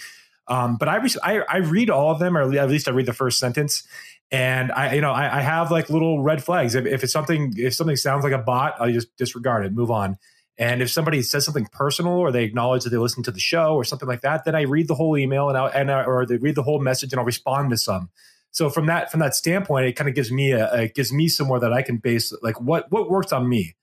[0.46, 3.06] Um, but I, re- I, I read all of them, or at least I read
[3.06, 3.82] the first sentence,
[4.30, 6.76] and I, you know, I, I have like little red flags.
[6.76, 9.90] If, if, it's something, if something sounds like a bot, I just disregard it, move
[9.90, 10.18] on.
[10.60, 13.74] And if somebody says something personal or they acknowledge that they listen to the show
[13.74, 16.26] or something like that, then I read the whole email and I, and I, or
[16.26, 18.10] they read the whole message and I'll respond to some.
[18.50, 21.28] So from that from that standpoint, it kind of gives me a, it gives me
[21.28, 23.74] somewhere that I can base like what what works on me.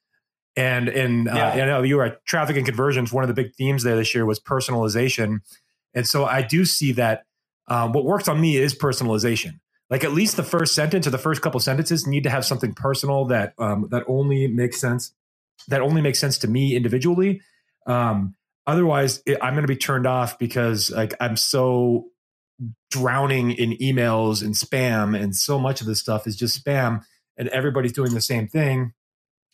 [0.56, 1.48] And and uh, yeah.
[1.48, 3.12] uh, I know you were at traffic and conversions.
[3.12, 5.40] One of the big themes there this year was personalization,
[5.94, 7.24] and so I do see that
[7.70, 9.62] um, what works on me is personalization.
[9.90, 12.74] Like at least the first sentence or the first couple sentences need to have something
[12.74, 15.13] personal that um, that only makes sense
[15.67, 17.41] that only makes sense to me individually.
[17.86, 22.08] Um, otherwise, it, I'm going to be turned off because like I'm so
[22.89, 27.04] drowning in emails and spam, and so much of this stuff is just spam,
[27.38, 28.93] and everybody's doing the same thing.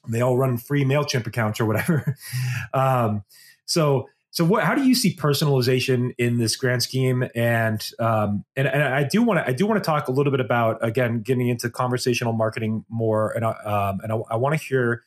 [0.08, 2.18] They all run free Mailchimp accounts or whatever.
[2.74, 3.24] um,
[3.66, 7.24] so so what, how do you see personalization in this grand scheme?
[7.36, 10.32] And um, and, and I do want to I do want to talk a little
[10.32, 14.66] bit about again getting into conversational marketing more, and um, and I, I want to
[14.66, 15.04] hear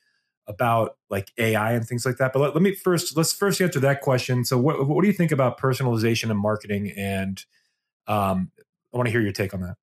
[0.49, 2.33] about like AI and things like that.
[2.33, 4.45] But let, let, me first let's first answer that question.
[4.45, 6.93] So, what what do you think about personalization and marketing?
[6.97, 7.45] And
[8.07, 8.51] um,
[8.93, 9.77] I want to hear your take on that.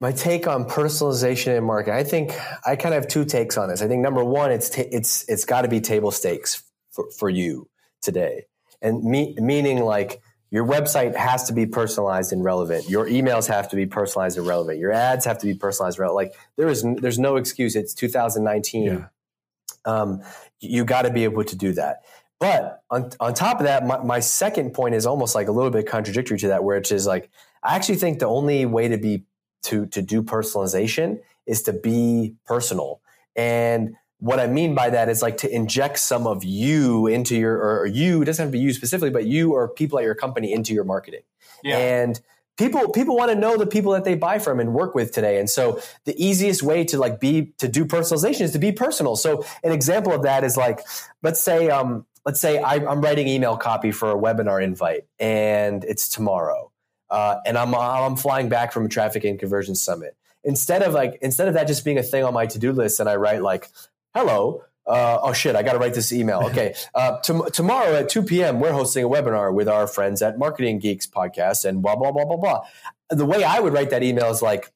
[0.00, 1.98] My take on personalization and marketing.
[1.98, 2.32] I think
[2.64, 3.82] I kind of have two takes on this.
[3.82, 7.30] I think number one, it's t- it's it's got to be table stakes for for
[7.30, 7.68] you
[8.02, 8.46] today,
[8.82, 12.88] and me, meaning like your website has to be personalized and relevant.
[12.88, 14.78] Your emails have to be personalized and relevant.
[14.78, 16.32] Your ads have to be personalized and relevant.
[16.32, 17.76] Like there is, there's no excuse.
[17.76, 18.84] It's 2019.
[18.84, 19.04] Yeah
[19.88, 20.22] um,
[20.60, 22.02] you got to be able to do that.
[22.38, 25.70] But on, on top of that, my, my second point is almost like a little
[25.70, 27.30] bit contradictory to that, which is like
[27.62, 29.24] I actually think the only way to be
[29.64, 33.00] to to do personalization is to be personal.
[33.34, 37.56] And what I mean by that is like to inject some of you into your
[37.56, 40.52] or you doesn't have to be you specifically, but you or people at your company
[40.52, 41.22] into your marketing.
[41.64, 41.78] Yeah.
[41.78, 42.20] And
[42.58, 45.38] people people want to know the people that they buy from and work with today.
[45.38, 49.16] And so the easiest way to like be to do personalization is to be personal.
[49.16, 50.80] So an example of that is like
[51.22, 55.84] let's say um let's say I, am writing email copy for a webinar invite and
[55.84, 56.70] it's tomorrow
[57.10, 60.16] uh, and I'm I'm flying back from a traffic and conversion summit.
[60.44, 63.00] Instead of like instead of that just being a thing on my to do list
[63.00, 63.70] and I write like
[64.14, 66.40] hello uh, oh shit, I got to write this email.
[66.46, 66.74] Okay.
[66.94, 71.06] Uh, tomorrow at 2 p.m., we're hosting a webinar with our friends at Marketing Geeks
[71.06, 72.64] podcast and blah, blah, blah, blah, blah.
[73.10, 74.72] The way I would write that email is like,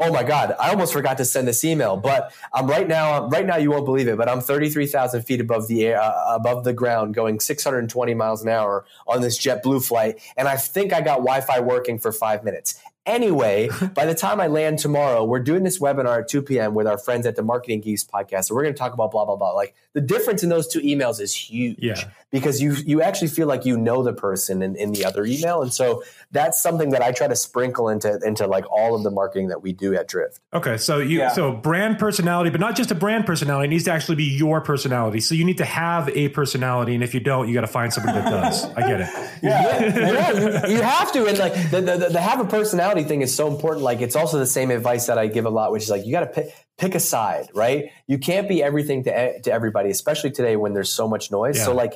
[0.00, 3.46] oh my god i almost forgot to send this email but i'm right now right
[3.46, 6.72] now you won't believe it but i'm 33000 feet above the air uh, above the
[6.72, 11.16] ground going 620 miles an hour on this jetblue flight and i think i got
[11.18, 15.78] wi-fi working for five minutes Anyway, by the time I land tomorrow, we're doing this
[15.78, 16.74] webinar at 2 p.m.
[16.74, 18.44] with our friends at the Marketing Geeks podcast.
[18.44, 19.52] So we're going to talk about blah, blah, blah.
[19.52, 22.10] Like the difference in those two emails is huge yeah.
[22.30, 25.62] because you, you actually feel like you know the person in, in the other email.
[25.62, 29.10] And so that's something that I try to sprinkle into, into like all of the
[29.10, 30.40] marketing that we do at Drift.
[30.52, 30.76] Okay.
[30.76, 31.30] So you, yeah.
[31.30, 34.60] so brand personality, but not just a brand personality, it needs to actually be your
[34.60, 35.20] personality.
[35.20, 36.94] So you need to have a personality.
[36.94, 38.64] And if you don't, you got to find somebody that does.
[38.64, 39.08] I get it.
[39.42, 39.78] Yeah.
[39.96, 41.26] yeah you, you, have to.
[41.26, 43.84] And like the, the, the, the have a personality personality thing is so important.
[43.84, 46.12] Like it's also the same advice that I give a lot, which is like you
[46.12, 47.90] got to pick pick a side, right?
[48.06, 51.56] You can't be everything to to everybody, especially today when there's so much noise.
[51.56, 51.64] Yeah.
[51.64, 51.94] So like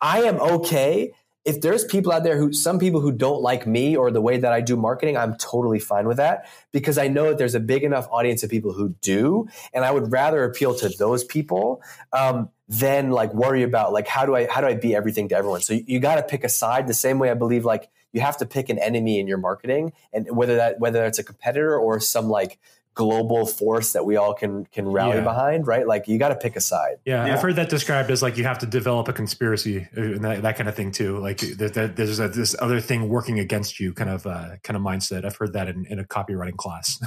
[0.00, 1.12] I am okay
[1.46, 4.36] if there's people out there who some people who don't like me or the way
[4.36, 7.60] that I do marketing, I'm totally fine with that because I know that there's a
[7.60, 11.82] big enough audience of people who do, and I would rather appeal to those people
[12.12, 15.34] um, than like worry about like how do I how do I be everything to
[15.34, 15.62] everyone.
[15.62, 18.20] So you, you got to pick a side the same way I believe like you
[18.20, 21.78] have to pick an enemy in your marketing and whether that whether that's a competitor
[21.78, 22.58] or some like
[22.94, 25.24] global force that we all can can rally yeah.
[25.24, 25.86] behind, right?
[25.86, 26.96] Like you got to pick a side.
[27.04, 30.00] Yeah, yeah, I've heard that described as like you have to develop a conspiracy uh,
[30.00, 31.18] and that, that kind of thing too.
[31.18, 34.82] Like that, there's a, this other thing working against you, kind of uh, kind of
[34.82, 35.24] mindset.
[35.24, 37.00] I've heard that in, in a copywriting class.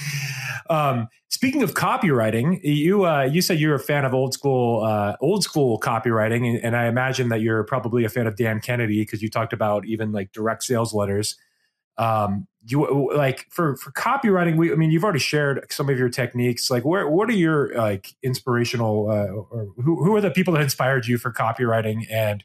[0.70, 5.16] um, speaking of copywriting, you uh, you said you're a fan of old school uh,
[5.20, 9.02] old school copywriting, and, and I imagine that you're probably a fan of Dan Kennedy
[9.02, 11.36] because you talked about even like direct sales letters.
[11.96, 16.08] Um, you like for for copywriting we i mean you've already shared some of your
[16.08, 20.52] techniques like where what are your like inspirational uh, or who, who are the people
[20.52, 22.44] that inspired you for copywriting and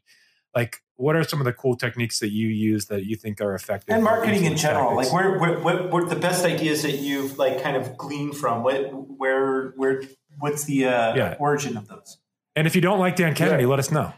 [0.55, 3.53] like what are some of the cool techniques that you use that you think are
[3.53, 5.11] effective and marketing in general tactics?
[5.11, 8.63] like where, where what, what the best ideas that you've like kind of gleaned from
[8.63, 10.03] what where where
[10.39, 11.35] what's the uh, yeah.
[11.39, 12.17] origin of those
[12.55, 13.69] and if you don't like dan kennedy yeah.
[13.69, 14.13] let us know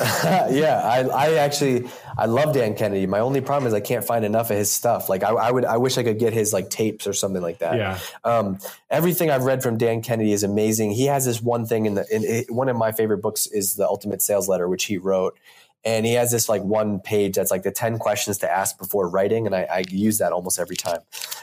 [0.50, 3.06] yeah, I, I actually I love Dan Kennedy.
[3.06, 5.08] My only problem is I can't find enough of his stuff.
[5.08, 7.58] Like I, I would I wish I could get his like tapes or something like
[7.58, 7.76] that.
[7.76, 7.98] Yeah.
[8.24, 10.92] Um, everything I've read from Dan Kennedy is amazing.
[10.92, 13.74] He has this one thing in the in, in, one of my favorite books is
[13.74, 15.38] the Ultimate Sales Letter, which he wrote,
[15.84, 19.08] and he has this like one page that's like the 10 questions to ask before
[19.08, 21.00] writing and i, I use that almost every time.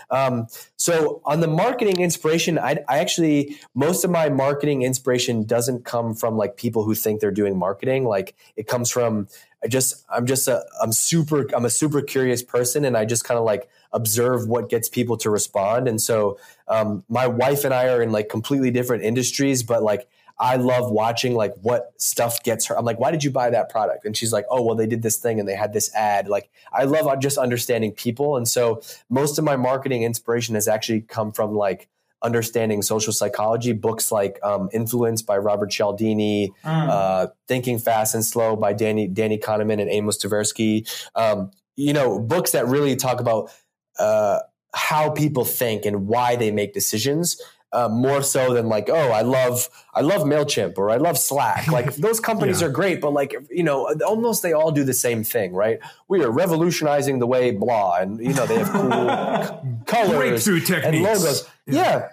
[0.10, 5.84] Um, so on the marketing inspiration I, I, actually most of my marketing inspiration doesn't
[5.84, 8.06] come from like people who think they're doing marketing.
[8.06, 9.28] Like it comes from
[9.64, 13.24] i just i'm just a i'm super i'm a super curious person and i just
[13.24, 15.88] kind of like observe what gets people to respond.
[15.88, 20.08] And so um, my wife and i are in like completely different industries but like
[20.40, 22.78] I love watching like what stuff gets her.
[22.78, 24.06] I'm like, why did you buy that product?
[24.06, 26.28] And she's like, oh, well, they did this thing and they had this ad.
[26.28, 28.38] Like, I love uh, just understanding people.
[28.38, 31.88] And so most of my marketing inspiration has actually come from like
[32.22, 36.90] understanding social psychology, books like um, Influence by Robert Cialdini, mm.
[36.90, 40.88] uh, Thinking Fast and Slow by Danny, Danny Kahneman and Amos Tversky.
[41.16, 43.52] Um, you know, books that really talk about
[44.00, 44.40] uh,
[44.74, 47.42] how people think and why they make decisions
[47.74, 51.68] uh, more so than like, oh, I love I love Mailchimp or I love Slack.
[51.78, 52.68] Like those companies yeah.
[52.68, 55.80] are great, but like you know, almost they all do the same thing, right?
[56.08, 61.48] We are revolutionizing the way blah, and you know they have cool colors and logos.
[61.68, 61.74] Yeah.
[61.74, 62.10] yeah.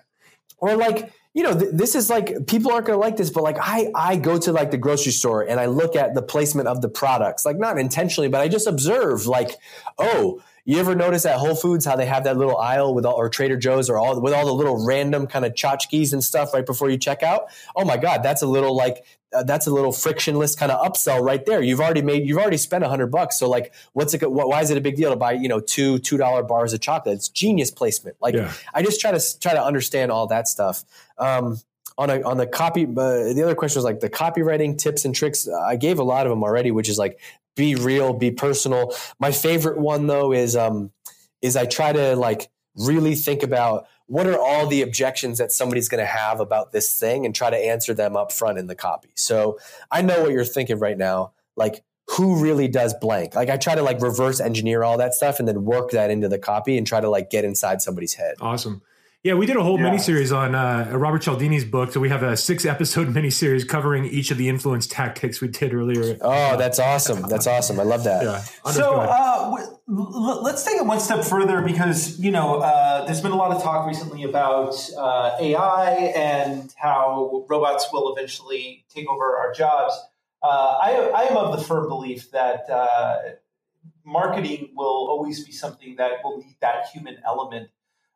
[0.58, 3.42] or like you know, th- this is like people aren't going to like this, but
[3.42, 6.68] like I I go to like the grocery store and I look at the placement
[6.68, 9.52] of the products, like not intentionally, but I just observe like,
[9.98, 13.14] oh you ever notice at Whole Foods how they have that little aisle with all,
[13.14, 16.54] or Trader Joe's or all with all the little random kind of tchotchkes and stuff
[16.54, 17.48] right before you check out?
[17.76, 19.04] Oh my God, that's a little like
[19.34, 21.60] uh, that's a little frictionless kind of upsell right there.
[21.60, 23.38] You've already made you've already spent a hundred bucks.
[23.38, 24.30] So like, what's it?
[24.30, 26.80] Why is it a big deal to buy you know two two dollar bars of
[26.80, 27.16] chocolate?
[27.16, 28.16] It's genius placement.
[28.20, 28.52] Like yeah.
[28.72, 30.84] I just try to try to understand all that stuff.
[31.18, 31.58] Um,
[31.96, 35.14] on a, on the copy, uh, the other question was like the copywriting tips and
[35.14, 35.46] tricks.
[35.48, 37.20] I gave a lot of them already, which is like
[37.54, 38.94] be real, be personal.
[39.18, 40.90] My favorite one though is um
[41.42, 45.88] is I try to like really think about what are all the objections that somebody's
[45.88, 48.74] going to have about this thing and try to answer them up front in the
[48.74, 49.10] copy.
[49.14, 49.58] So
[49.90, 51.32] I know what you're thinking right now.
[51.56, 53.34] Like who really does blank?
[53.34, 56.28] Like I try to like reverse engineer all that stuff and then work that into
[56.28, 58.34] the copy and try to like get inside somebody's head.
[58.40, 58.82] Awesome.
[59.24, 59.86] Yeah, we did a whole yeah.
[59.86, 61.92] miniseries on uh, Robert Cialdini's book.
[61.92, 65.72] So we have a six episode miniseries covering each of the influence tactics we did
[65.72, 66.18] earlier.
[66.20, 67.22] Oh, that's awesome.
[67.22, 67.80] That's awesome.
[67.80, 68.22] I love that.
[68.22, 68.38] Yeah.
[68.70, 73.36] So uh, let's take it one step further because, you know, uh, there's been a
[73.36, 79.54] lot of talk recently about uh, AI and how robots will eventually take over our
[79.54, 79.98] jobs.
[80.42, 83.16] Uh, I, I, am of the firm belief that uh,
[84.04, 87.70] marketing will always be something that will need that human element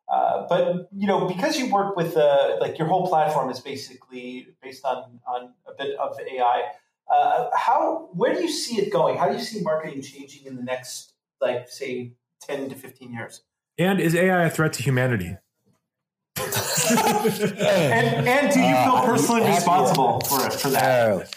[0.09, 4.47] uh, but you know, because you work with uh, like your whole platform is basically
[4.61, 6.63] based on on a bit of AI.
[7.11, 9.17] Uh, how where do you see it going?
[9.17, 13.43] How do you see marketing changing in the next like say ten to fifteen years?
[13.77, 15.37] And is AI a threat to humanity?
[16.39, 21.33] And, and do you feel uh, personally uh, responsible for it for that?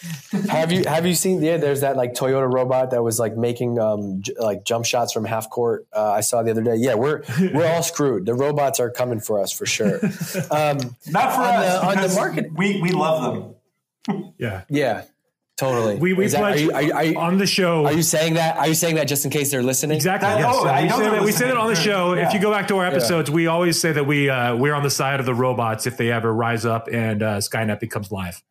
[0.48, 1.42] have you have you seen?
[1.42, 5.12] Yeah, there's that like Toyota robot that was like making um j- like jump shots
[5.12, 5.86] from half court.
[5.92, 6.76] Uh, I saw the other day.
[6.76, 7.22] Yeah, we're
[7.53, 8.26] we're all screwed.
[8.26, 10.00] The robots are coming for us for sure.
[10.50, 10.78] Um,
[11.09, 12.53] Not for on us the, on the market.
[12.57, 13.55] We we love
[14.07, 14.24] them.
[14.38, 15.05] Yeah, yeah.
[15.62, 15.94] Totally.
[15.94, 17.86] We we pledge, are you, are you, are you, on the show.
[17.86, 18.56] Are you saying that?
[18.56, 19.94] Are you saying that just in case they're listening?
[19.94, 20.28] Exactly.
[20.28, 20.56] That, yes.
[20.58, 21.22] Oh, I we say that.
[21.22, 22.14] We say that on the show.
[22.14, 22.26] Yeah.
[22.26, 23.34] If you go back to our episodes, yeah.
[23.36, 26.10] we always say that we uh, we're on the side of the robots if they
[26.10, 28.42] ever rise up and uh, Skynet becomes live.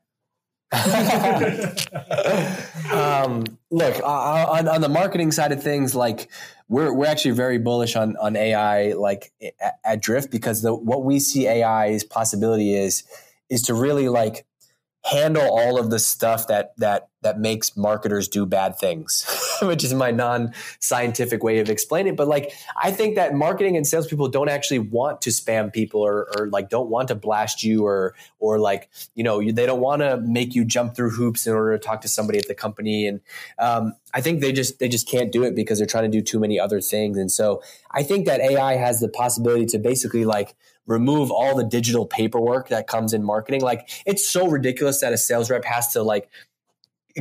[2.93, 6.29] um, look uh, on, on the marketing side of things, like
[6.69, 11.03] we're we're actually very bullish on on AI, like at, at Drift, because the what
[11.03, 13.03] we see AI's possibility is
[13.49, 14.45] is to really like
[15.03, 19.25] handle all of the stuff that that that makes marketers do bad things,
[19.61, 22.13] which is my non-scientific way of explaining.
[22.13, 22.17] It.
[22.17, 26.27] But like, I think that marketing and salespeople don't actually want to spam people or,
[26.35, 30.01] or like don't want to blast you or or like you know they don't want
[30.01, 33.07] to make you jump through hoops in order to talk to somebody at the company.
[33.07, 33.21] And
[33.59, 36.21] um, I think they just they just can't do it because they're trying to do
[36.21, 37.17] too many other things.
[37.17, 40.55] And so I think that AI has the possibility to basically like
[40.91, 43.61] remove all the digital paperwork that comes in marketing.
[43.61, 46.29] Like it's so ridiculous that a sales rep has to like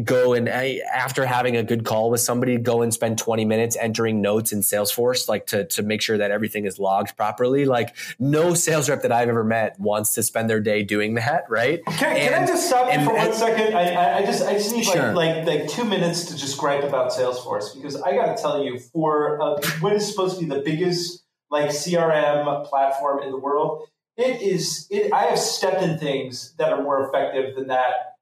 [0.05, 4.21] go and after having a good call with somebody go and spend 20 minutes entering
[4.21, 8.55] notes in salesforce like to, to make sure that everything is logged properly like no
[8.55, 12.17] sales rep that i've ever met wants to spend their day doing that right can,
[12.17, 14.85] and, can i just stop you for one second I, I, just i just need
[14.85, 15.13] sure.
[15.13, 18.79] like, like like two minutes to just gripe about salesforce because i gotta tell you
[18.79, 23.89] for uh, what is supposed to be the biggest like CRM platform in the world.
[24.17, 24.87] It is.
[24.91, 28.17] It, I have stepped in things that are more effective than that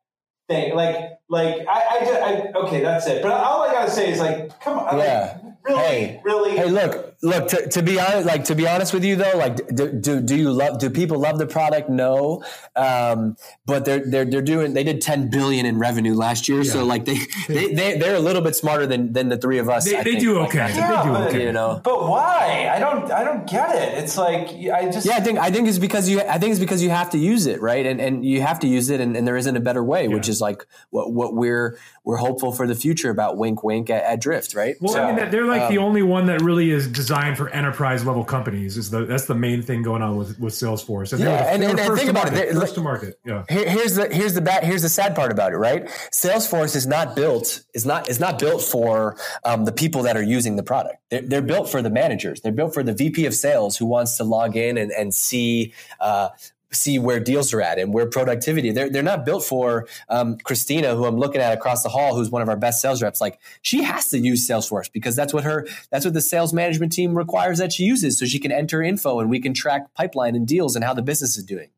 [0.49, 0.75] thing.
[0.75, 3.23] Like, like I, I, I okay, that's it.
[3.23, 5.39] But all I gotta say is like, come on, yeah.
[5.43, 6.57] Like, really, hey, really.
[6.57, 7.49] Hey, look, look.
[7.49, 10.37] To, to, be honest, like to be honest with you though, like do, do, do
[10.37, 10.79] you love?
[10.79, 11.89] Do people love the product?
[11.89, 12.45] No,
[12.77, 14.75] um, but they're they're they're doing.
[14.75, 16.73] They did ten billion in revenue last year, yeah.
[16.73, 19.69] so like they, they they they're a little bit smarter than than the three of
[19.69, 19.85] us.
[19.85, 20.65] They, they do okay.
[20.65, 21.45] Like, yeah, they do but, okay.
[21.45, 22.71] You know, but why?
[22.73, 23.99] I don't I don't get it.
[24.03, 25.17] It's like I just yeah.
[25.17, 27.47] I think I think it's because you I think it's because you have to use
[27.47, 29.83] it right, and and you have to use it, and, and there isn't a better
[29.83, 30.15] way, yeah.
[30.15, 34.03] which is like what what we're we're hopeful for the future about wink wink at,
[34.03, 36.71] at drift right well so, i mean they're like um, the only one that really
[36.71, 40.39] is designed for enterprise level companies is the that's the main thing going on with
[40.39, 41.13] with salesforce.
[41.13, 43.45] And yeah and, and, and think about market, it first to market yeah.
[43.49, 45.87] here's the here's the bad here's the sad part about it right?
[46.13, 50.23] Salesforce is not built is not is not built for um, the people that are
[50.23, 50.97] using the product.
[51.11, 52.43] They're, they're, built for the managers.
[52.43, 55.73] They're built for the vp of sales who wants to log in and, and see
[56.01, 56.29] uh,
[56.71, 58.71] see where deals are at and where productivity.
[58.73, 62.31] They're they're not built for um, Christina, who I'm looking at across the hall, who's
[62.31, 63.21] one of our best sales reps.
[63.21, 66.93] Like she has to use Salesforce because that's what her that's what the sales management
[66.93, 70.35] team requires that she uses, so she can enter info and we can track pipeline
[70.35, 71.71] and deals and how the business is doing.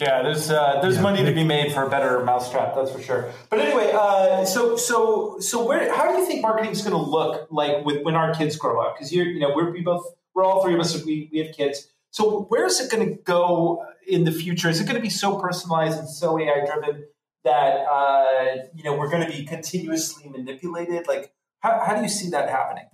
[0.00, 1.02] Yeah, there's uh, there's yeah.
[1.02, 3.30] money to be made for a better mousetrap, that's for sure.
[3.50, 7.10] But anyway, uh, so so so where how do you think marketing is going to
[7.10, 8.96] look like with when our kids grow up?
[8.96, 11.54] Because you're you know we're we both we're all three of us we we have
[11.54, 11.88] kids.
[12.10, 14.68] So where is it going to go in the future?
[14.68, 17.04] Is it going to be so personalized and so AI driven
[17.44, 21.06] that uh, you know we're going to be continuously manipulated?
[21.06, 22.86] Like, how, how do you see that happening?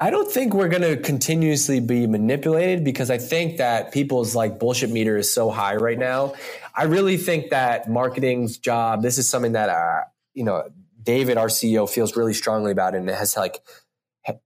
[0.00, 4.60] I don't think we're going to continuously be manipulated because I think that people's like
[4.60, 6.34] bullshit meter is so high right now.
[6.72, 9.02] I really think that marketing's job.
[9.02, 10.02] This is something that uh,
[10.34, 10.68] you know
[11.02, 13.60] David, our CEO, feels really strongly about, and it has like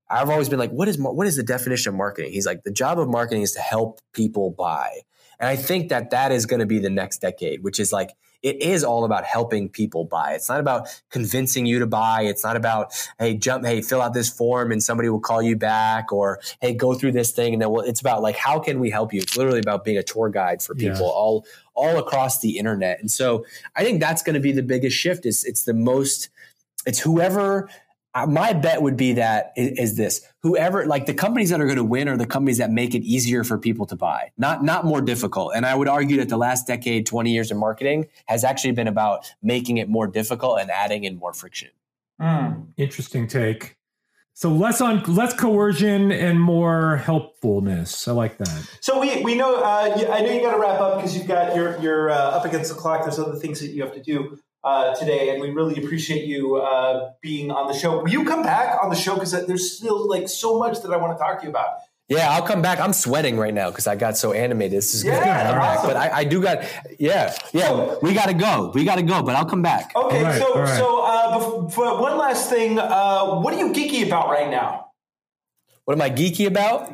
[0.08, 2.32] I've always been like, what is what is the definition of marketing?
[2.32, 5.00] He's like, the job of marketing is to help people buy.
[5.40, 8.10] And I think that that is going to be the next decade, which is like,
[8.42, 10.34] it is all about helping people buy.
[10.34, 12.22] It's not about convincing you to buy.
[12.22, 15.56] It's not about, hey, jump, hey, fill out this form and somebody will call you
[15.56, 17.52] back or, hey, go through this thing.
[17.52, 19.20] And then we'll, it's about like, how can we help you?
[19.20, 21.12] It's literally about being a tour guide for people yeah.
[21.12, 23.00] all, all across the internet.
[23.00, 23.44] And so
[23.76, 26.28] I think that's going to be the biggest shift is it's the most,
[26.84, 27.68] it's whoever
[28.28, 31.84] my bet would be that is, this whoever like the companies that are going to
[31.84, 35.00] win are the companies that make it easier for people to buy not not more
[35.00, 38.72] difficult and i would argue that the last decade 20 years of marketing has actually
[38.72, 41.70] been about making it more difficult and adding in more friction
[42.20, 42.66] mm.
[42.76, 43.76] interesting take
[44.34, 48.08] so less on less coercion and more helpfulness.
[48.08, 48.66] I like that.
[48.80, 51.54] So we we know uh, I know you got to wrap up because you've got
[51.54, 53.02] you're you're uh, up against the clock.
[53.02, 56.56] There's other things that you have to do uh, today, and we really appreciate you
[56.56, 58.02] uh, being on the show.
[58.02, 60.96] Will you come back on the show because there's still like so much that I
[60.96, 61.78] want to talk to you about.
[62.08, 62.78] Yeah, I'll come back.
[62.78, 64.76] I'm sweating right now because I got so animated.
[64.76, 65.58] This is yeah, good.
[65.58, 65.86] Awesome.
[65.86, 66.64] But I, I, do got,
[66.98, 67.94] yeah, yeah.
[68.02, 68.70] We got to go.
[68.74, 69.22] We got to go.
[69.22, 69.92] But I'll come back.
[69.96, 70.76] Okay, right, so right.
[70.76, 72.78] so uh, before, one last thing.
[72.78, 74.90] Uh, what are you geeky about right now?
[75.84, 76.92] What am I geeky about?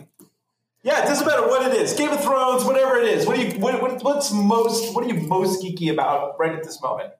[0.84, 1.94] Yeah, it doesn't matter what it is.
[1.94, 3.26] Game of Thrones, whatever it is.
[3.26, 3.58] What are you?
[3.58, 4.94] What, what, what's most?
[4.94, 7.10] What are you most geeky about right at this moment?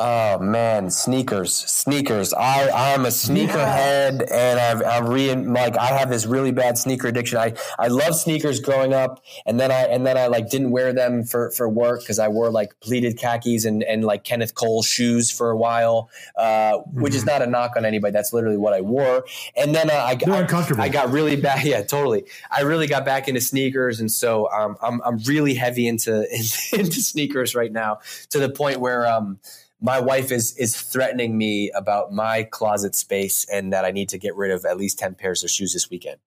[0.00, 2.32] Oh man, sneakers, sneakers.
[2.32, 7.08] I I'm a sneakerhead, and I've I'm re like I have this really bad sneaker
[7.08, 7.38] addiction.
[7.38, 10.92] I I love sneakers growing up, and then I and then I like didn't wear
[10.92, 14.84] them for for work because I wore like pleated khakis and and like Kenneth Cole
[14.84, 17.30] shoes for a while, uh, which is mm-hmm.
[17.30, 18.12] not a knock on anybody.
[18.12, 19.24] That's literally what I wore.
[19.56, 20.80] And then uh, I They're I, uncomfortable.
[20.80, 21.58] I got really bad.
[21.68, 22.24] Yeah, totally.
[22.52, 26.22] I really got back into sneakers, and so um, I'm I'm really heavy into
[26.72, 27.98] into sneakers right now
[28.30, 29.40] to the point where um
[29.80, 34.18] my wife is is threatening me about my closet space and that I need to
[34.18, 36.18] get rid of at least 10 pairs of shoes this weekend.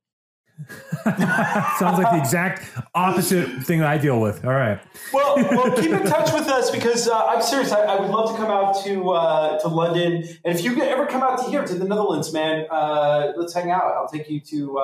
[1.03, 4.45] Sounds like the exact opposite thing that I deal with.
[4.45, 4.79] All right.
[5.11, 7.71] Well, well, keep in touch with us because uh, I'm serious.
[7.71, 11.07] I, I, would love to come out to uh, to London, and if you ever
[11.07, 13.83] come out to here to the Netherlands, man, uh, let's hang out.
[13.83, 14.77] I'll take you to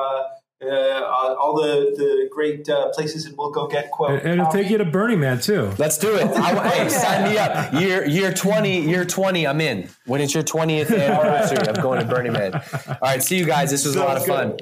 [0.62, 4.24] uh, uh, all the, the great uh, places, and we'll go get quote.
[4.24, 5.72] And it'll take you to Burning Man too.
[5.78, 6.26] Let's do it.
[6.26, 7.74] I, hey, sign me up.
[7.74, 9.46] Year year twenty, year twenty.
[9.46, 9.90] I'm in.
[10.06, 12.56] When it's your twentieth anniversary, I'm going to Burning Man.
[12.56, 13.70] All right, see you guys.
[13.70, 14.58] This was Sounds a lot of fun.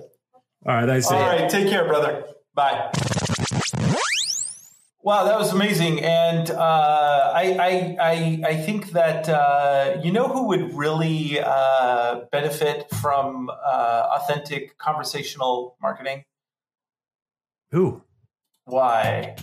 [0.66, 1.16] All right, I see.
[1.16, 2.26] All right, take care, brother.
[2.54, 2.92] Bye.
[5.06, 10.28] Wow, that was amazing, and uh, I, I, I, I think that uh, you know
[10.28, 16.24] who would really uh, benefit from uh, authentic conversational marketing.
[17.70, 18.02] Who?
[18.64, 19.36] Why?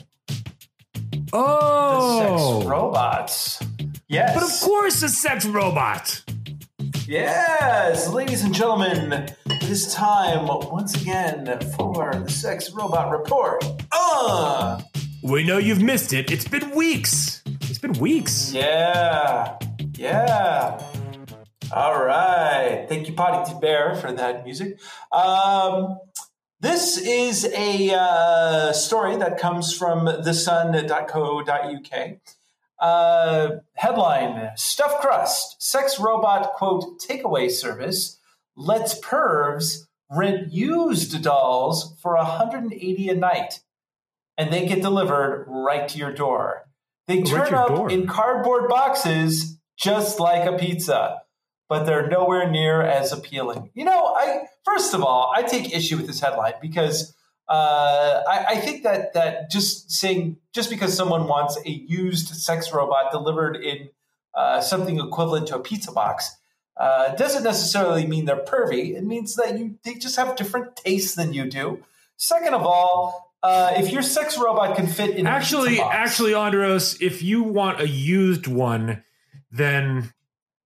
[1.32, 3.62] Oh, the sex robots.
[4.08, 6.24] Yes, but of course, the sex robot.
[7.06, 9.12] Yes, ladies and gentlemen,
[9.46, 11.46] it is time once again
[11.76, 13.64] for the sex robot report.
[13.92, 14.82] Uh
[15.22, 16.30] we know you've missed it.
[16.30, 17.42] It's been weeks.
[17.62, 18.52] It's been weeks.
[18.52, 19.56] Yeah.
[19.96, 20.82] Yeah.
[21.72, 22.86] All right.
[22.88, 24.78] Thank you, Potty Bear, for that music.
[25.10, 25.98] Um,
[26.60, 31.48] this is a uh, story that comes from thesun.co.uk.
[32.78, 38.18] Uh, headline Stuffed Crust, sex robot, quote, takeaway service
[38.56, 43.60] lets pervs rent used dolls for 180 a night
[44.38, 46.64] and they get delivered right to your door.
[47.06, 47.90] They turn right up door.
[47.90, 51.22] in cardboard boxes just like a pizza,
[51.68, 53.70] but they're nowhere near as appealing.
[53.74, 57.14] You know, I first of all, I take issue with this headline because
[57.48, 62.72] uh, I, I, think that that just saying just because someone wants a used sex
[62.72, 63.90] robot delivered in
[64.34, 66.36] uh, something equivalent to a pizza box
[66.76, 68.96] uh, doesn't necessarily mean they're pervy.
[68.96, 71.84] It means that you they just have different tastes than you do.
[72.16, 77.22] Second of all, uh, if your sex robot can fit in actually actually andros if
[77.22, 79.02] you want a used one
[79.50, 80.12] then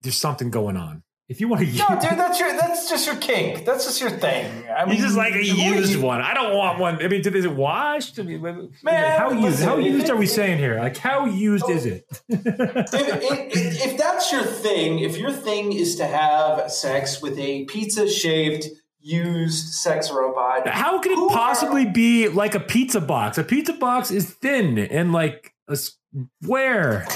[0.03, 1.03] there's something going on.
[1.29, 3.65] If you want to use no dude that's your that's just your kink.
[3.65, 4.65] That's just your thing.
[4.71, 6.21] I mean just like a used one.
[6.21, 7.05] I don't want one.
[7.05, 8.21] I mean is it washed?
[8.21, 8.41] I mean,
[8.85, 10.79] man how used how used are we saying here?
[10.79, 12.05] Like how used is it?
[12.29, 12.47] If,
[12.95, 18.09] if, if that's your thing if your thing is to have sex with a pizza
[18.09, 18.67] shaved
[19.07, 20.69] used sex robot.
[20.69, 23.39] How could it possibly are, be like a pizza box?
[23.39, 27.07] A pizza box is thin and like a square.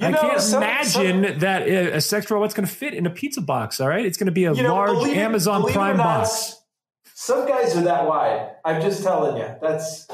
[0.00, 3.10] I know, can't some, imagine some, that a sex robot's going to fit in a
[3.10, 3.80] pizza box.
[3.80, 6.24] All right, it's going to be a you know, large believe, Amazon believe Prime not,
[6.24, 6.56] box.
[7.14, 8.50] Some guys are that wide.
[8.64, 9.48] I'm just telling you.
[9.60, 10.08] That's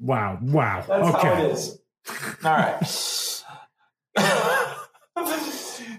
[0.00, 0.84] wow, wow.
[0.88, 1.28] That's okay.
[1.28, 1.78] how it is.
[2.42, 2.80] All right.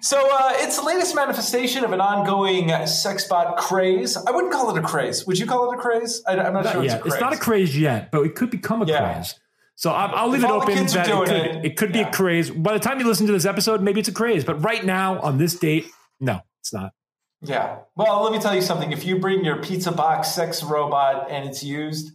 [0.02, 4.18] So uh, it's the latest manifestation of an ongoing sexbot craze.
[4.18, 5.28] I wouldn't call it a craze.
[5.28, 6.24] Would you call it a craze?
[6.28, 6.84] I, am not, not, sure.
[6.84, 9.14] It's, it's, not a craze yet, but it could become a yeah.
[9.14, 9.36] craze.
[9.76, 12.04] So I'll, I'll leave if it open that it could, it, it could yeah.
[12.04, 12.49] be a craze.
[12.49, 14.43] By the time you listen to this episode, maybe it's a craze.
[14.43, 15.86] But right now, on this date,
[16.20, 16.93] no, it's not.
[17.41, 17.78] Yeah.
[17.95, 18.91] Well, let me tell you something.
[18.91, 22.12] If you bring your pizza box sex robot and it's used,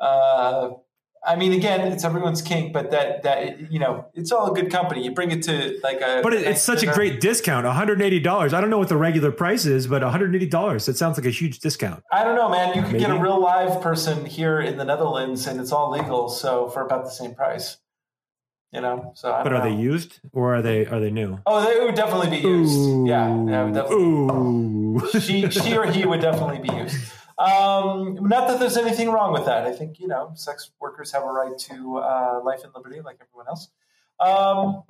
[0.00, 0.70] uh,
[1.24, 4.70] I mean, again, it's everyone's kink, but that that you know, it's all a good
[4.70, 5.04] company.
[5.04, 6.92] You bring it to like a, but it's such dinner.
[6.92, 8.54] a great discount, one hundred eighty dollars.
[8.54, 10.86] I don't know what the regular price is, but one hundred eighty dollars.
[10.86, 12.02] That sounds like a huge discount.
[12.12, 12.76] I don't know, man.
[12.76, 16.28] You could get a real live person here in the Netherlands, and it's all legal,
[16.28, 17.78] so for about the same price.
[18.72, 19.70] You know, so but are know.
[19.70, 21.38] they used or are they are they new?
[21.46, 22.76] Oh, they would definitely be used.
[22.76, 23.06] Ooh.
[23.08, 23.96] Yeah, yeah, definitely.
[23.96, 24.76] Ooh.
[25.20, 27.12] She she or he would definitely be used.
[27.38, 29.66] Um, not that there's anything wrong with that.
[29.66, 33.18] I think you know, sex workers have a right to uh, life and liberty like
[33.20, 33.68] everyone else.
[34.20, 34.82] Um,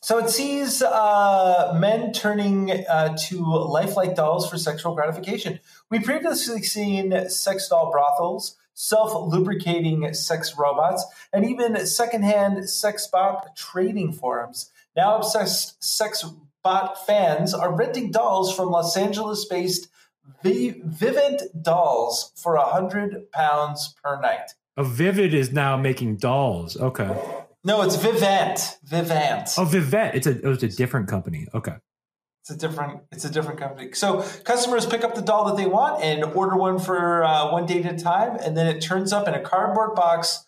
[0.00, 5.58] So it sees uh, men turning uh, to lifelike dolls for sexual gratification.
[5.90, 13.56] We previously seen sex doll brothels, self lubricating sex robots, and even secondhand sex bot
[13.56, 14.70] trading forums.
[14.96, 16.24] Now, obsessed sex
[16.62, 19.44] bot fans are renting dolls from Los Angeles
[20.42, 24.52] based Vivint Dolls for a hundred pounds per night.
[24.76, 26.76] A Vivid is now making dolls.
[26.76, 27.10] Okay.
[27.64, 28.78] No, it's Vivint.
[28.86, 29.58] Vivint.
[29.58, 30.14] Oh, Vivint.
[30.14, 31.48] It's a oh, it's a different company.
[31.54, 31.74] Okay.
[32.42, 33.92] It's a different it's a different company.
[33.92, 37.66] So customers pick up the doll that they want and order one for uh, one
[37.66, 40.44] day at a time, and then it turns up in a cardboard box,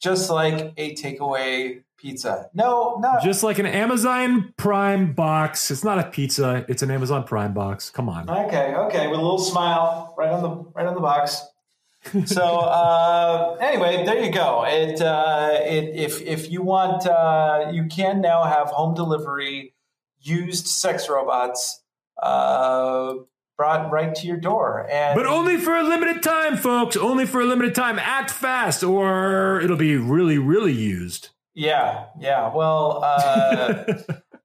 [0.00, 2.50] just like a takeaway pizza.
[2.54, 5.70] No, not just like an Amazon Prime box.
[5.70, 6.64] It's not a pizza.
[6.68, 7.90] It's an Amazon Prime box.
[7.90, 8.28] Come on.
[8.28, 11.42] Okay, okay, with a little smile right on the right on the box.
[12.24, 14.64] so uh, anyway, there you go.
[14.66, 19.74] It, uh, it if if you want, uh, you can now have home delivery
[20.20, 21.82] used sex robots
[22.22, 23.14] uh,
[23.56, 24.86] brought right to your door.
[24.90, 26.96] And but only for a limited time, folks.
[26.96, 27.98] Only for a limited time.
[27.98, 31.28] Act fast, or it'll be really, really used.
[31.60, 32.54] Yeah, yeah.
[32.54, 33.84] Well, uh,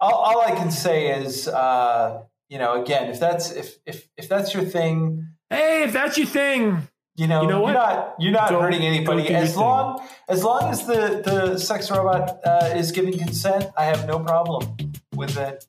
[0.02, 4.28] all, all, I can say is, uh, you know, again, if that's if if if
[4.28, 7.70] that's your thing, hey, if that's your thing, you know, you know what?
[7.70, 10.08] you're not you're not go, hurting anybody as long thing.
[10.28, 13.68] as long as the the sex robot uh, is giving consent.
[13.78, 14.76] I have no problem
[15.16, 15.66] with it.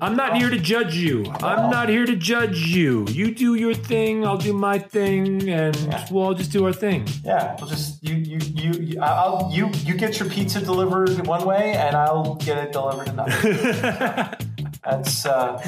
[0.00, 1.24] I'm not here to judge you.
[1.42, 3.06] I'm not here to judge you.
[3.08, 6.06] You do your thing, I'll do my thing, and yeah.
[6.10, 7.06] we'll all just do our thing.
[7.24, 11.44] Yeah, we'll just you you you you I'll you you get your pizza delivered one
[11.46, 14.36] way, and I'll get it delivered another.
[14.84, 15.26] That's.
[15.26, 15.62] uh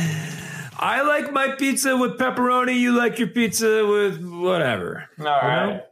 [0.79, 2.79] I like my pizza with pepperoni.
[2.79, 5.09] You like your pizza with whatever.
[5.19, 5.83] All right.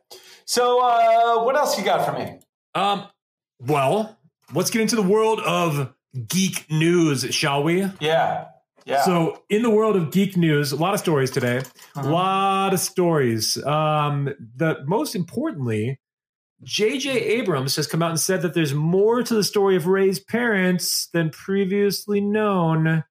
[0.44, 2.38] So, uh, what else you got for me?
[2.74, 3.06] Um,
[3.60, 4.18] well,
[4.52, 5.93] let's get into the world of
[6.28, 7.86] geek news, shall we?
[8.00, 8.46] Yeah.
[8.86, 9.02] Yeah.
[9.02, 11.58] So, in the world of geek news, a lot of stories today.
[11.96, 12.10] A uh-huh.
[12.10, 13.56] lot of stories.
[13.64, 15.98] Um, the most importantly,
[16.62, 17.10] J.J.
[17.10, 21.08] Abrams has come out and said that there's more to the story of Rey's parents
[21.12, 23.04] than previously known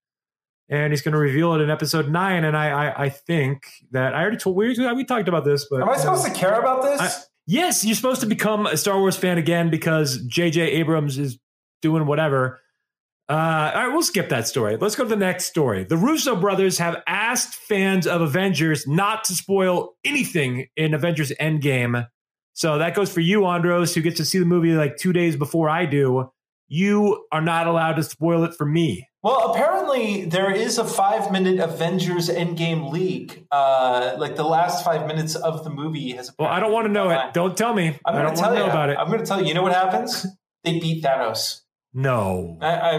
[0.69, 2.43] and he's going to reveal it in episode nine.
[2.43, 5.81] And I, I, I think that I already told we we talked about this, but
[5.81, 6.99] am I supposed to care about this?
[6.99, 7.11] I,
[7.45, 10.61] yes, you're supposed to become a Star Wars fan again because J.J.
[10.61, 11.37] Abrams is
[11.81, 12.61] doing whatever.
[13.29, 14.77] Uh, all right, we'll skip that story.
[14.77, 15.85] Let's go to the next story.
[15.85, 22.07] The Russo brothers have asked fans of Avengers not to spoil anything in Avengers Endgame.
[22.53, 25.35] So that goes for you, Andros, who gets to see the movie like two days
[25.35, 26.31] before I do.
[26.67, 29.07] You are not allowed to spoil it for me.
[29.21, 33.45] Well, apparently there is a five-minute Avengers Endgame leak.
[33.51, 36.31] Uh, like the last five minutes of the movie has.
[36.37, 37.33] Well, I don't want to know it.
[37.33, 37.97] Don't tell me.
[38.05, 38.97] I'm I don't want to know about it.
[38.97, 39.47] I'm going to tell you.
[39.47, 40.27] You know what happens?
[40.63, 41.61] They beat Thanos.
[41.93, 42.57] No.
[42.61, 42.95] I, I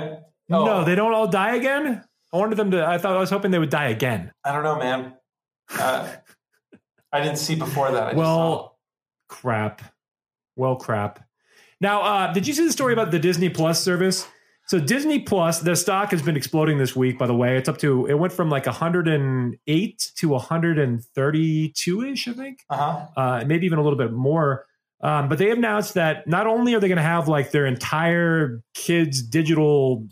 [0.50, 0.64] oh.
[0.64, 2.04] no, they don't all die again.
[2.32, 2.84] I wanted them to.
[2.84, 4.32] I thought I was hoping they would die again.
[4.44, 5.14] I don't know, man.
[5.70, 6.08] Uh,
[7.12, 8.14] I didn't see before that.
[8.14, 8.78] I well,
[9.28, 9.82] crap.
[10.56, 11.24] Well, crap.
[11.80, 14.26] Now, uh, did you see the story about the Disney Plus service?
[14.66, 17.18] So Disney Plus, the stock has been exploding this week.
[17.18, 22.32] By the way, it's up to it went from like 108 to 132 ish, I
[22.32, 23.06] think, uh-huh.
[23.16, 24.66] uh, maybe even a little bit more.
[25.04, 28.62] Um, but they announced that not only are they going to have like their entire
[28.72, 30.08] kids digital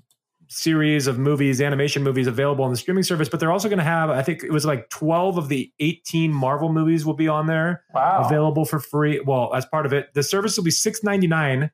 [0.48, 3.84] series of movies, animation movies available on the streaming service, but they're also going to
[3.84, 7.46] have, I think it was like 12 of the 18 Marvel movies will be on
[7.46, 8.22] there, wow.
[8.26, 9.18] available for free.
[9.20, 11.70] Well, as part of it, the service will be $6.99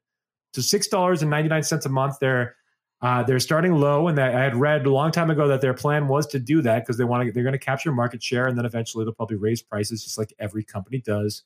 [0.53, 2.17] to $6.99 a month.
[2.21, 2.55] They're
[3.01, 6.09] uh, they're starting low, and I had read a long time ago that their plan
[6.09, 7.33] was to do that because they want to.
[7.33, 10.35] They're going to capture market share, and then eventually they'll probably raise prices, just like
[10.41, 11.45] every company does.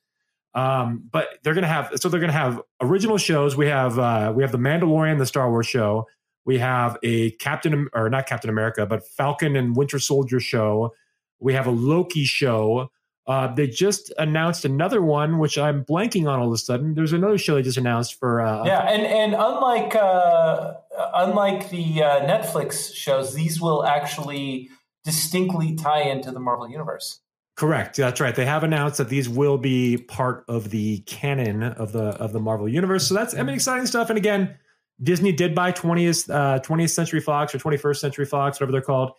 [0.54, 3.56] Um, but they're to have so they're to have original shows.
[3.56, 6.06] We have uh, we have the Mandalorian, the Star Wars show.
[6.44, 10.92] We have a Captain or not Captain America, but Falcon and Winter Soldier show.
[11.38, 12.90] We have a Loki show.
[13.26, 16.94] Uh, they just announced another one, which I'm blanking on all of a sudden.
[16.94, 18.40] There's another show they just announced for.
[18.40, 20.74] Uh, yeah, and and unlike uh,
[21.14, 24.70] unlike the uh, Netflix shows, these will actually
[25.04, 27.20] distinctly tie into the Marvel universe.
[27.54, 27.96] Correct.
[27.96, 28.34] That's right.
[28.34, 32.40] They have announced that these will be part of the canon of the of the
[32.40, 33.06] Marvel universe.
[33.06, 34.08] So that's I mean exciting stuff.
[34.08, 34.56] And again,
[35.02, 38.80] Disney did buy 20th uh, 20th uh, Century Fox or 21st Century Fox, whatever they're
[38.80, 39.12] called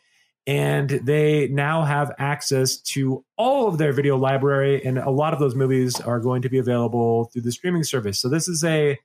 [0.45, 5.39] and they now have access to all of their video library and a lot of
[5.39, 8.97] those movies are going to be available through the streaming service so this is a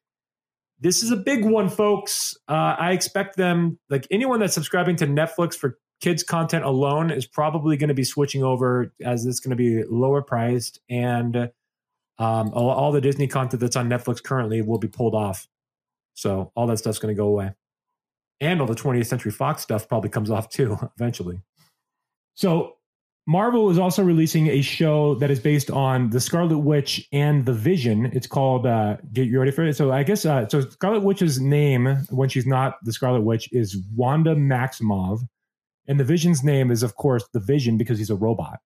[0.80, 5.06] this is a big one folks uh, i expect them like anyone that's subscribing to
[5.06, 9.50] netflix for kids content alone is probably going to be switching over as it's going
[9.50, 11.36] to be lower priced and
[12.18, 15.48] um, all, all the disney content that's on netflix currently will be pulled off
[16.14, 17.52] so all that stuff's going to go away
[18.40, 21.40] and all the 20th Century Fox stuff probably comes off too eventually.
[22.34, 22.74] So
[23.26, 27.52] Marvel is also releasing a show that is based on the Scarlet Witch and the
[27.52, 28.06] Vision.
[28.06, 28.66] It's called.
[28.66, 29.76] Uh, get you ready for it.
[29.76, 30.60] So I guess uh, so.
[30.60, 35.20] Scarlet Witch's name when she's not the Scarlet Witch is Wanda Maximoff,
[35.88, 38.58] and the Vision's name is of course the Vision because he's a robot.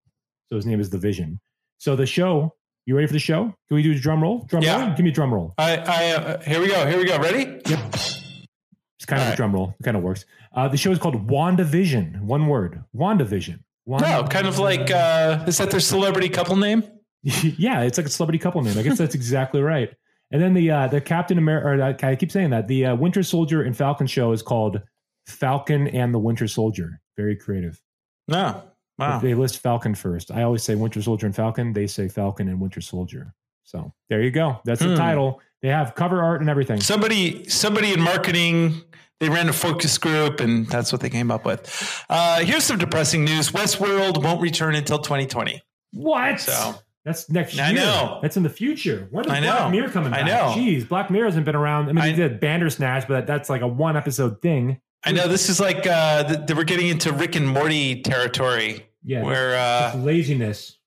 [0.51, 1.41] So his name is the Vision.
[1.79, 2.55] So the show.
[2.85, 3.45] You ready for the show?
[3.69, 4.45] Can we do a drum roll?
[4.49, 4.87] Drum Yeah.
[4.87, 4.95] roll.
[4.97, 5.55] Give me a drum roll.
[5.57, 6.85] I, I uh, here we go.
[6.85, 7.17] Here we go.
[7.19, 7.45] Ready?
[7.69, 7.79] Yep.
[7.95, 9.75] It's kind of All a drum roll.
[9.79, 10.25] It kind of works.
[10.55, 12.23] Uh, the show is called WandaVision.
[12.23, 12.83] One word.
[12.95, 13.61] WandaVision.
[13.87, 16.83] Wanda- No, kind of like uh, is that their celebrity couple name?
[17.23, 18.77] yeah, it's like a celebrity couple name.
[18.77, 19.91] I guess that's exactly right.
[20.33, 23.23] And then the uh, the Captain America, uh, I keep saying that the uh, Winter
[23.23, 24.81] Soldier and Falcon show is called
[25.27, 27.01] Falcon and the Winter Soldier.
[27.17, 27.81] Very creative.
[28.29, 28.63] No.
[28.99, 29.19] Wow.
[29.19, 30.31] They list Falcon first.
[30.31, 31.73] I always say Winter Soldier and Falcon.
[31.73, 33.35] They say Falcon and Winter Soldier.
[33.65, 34.61] So there you go.
[34.65, 34.97] That's the Hmm.
[34.97, 35.41] title.
[35.63, 36.81] They have cover art and everything.
[36.81, 38.83] Somebody somebody in marketing
[39.21, 42.05] they ran a focus group and that's what they came up with.
[42.11, 43.51] Uh, here's some depressing news.
[43.53, 45.63] Westworld won't return until 2020.
[45.93, 46.41] What?
[46.41, 47.81] So That's next I year.
[47.83, 48.19] know.
[48.21, 49.07] That's in the future.
[49.13, 49.53] When is I know.
[49.53, 50.27] Black Mirror coming I back?
[50.27, 50.61] know.
[50.61, 51.89] Jeez, Black Mirror hasn't been around.
[51.89, 54.81] I mean, I- they did Bandersnatch, but that's like a one episode thing.
[55.05, 58.87] I know this is like uh, th- th- we're getting into Rick and Morty territory.
[59.05, 59.23] Yeah.
[59.23, 60.79] Where uh, laziness.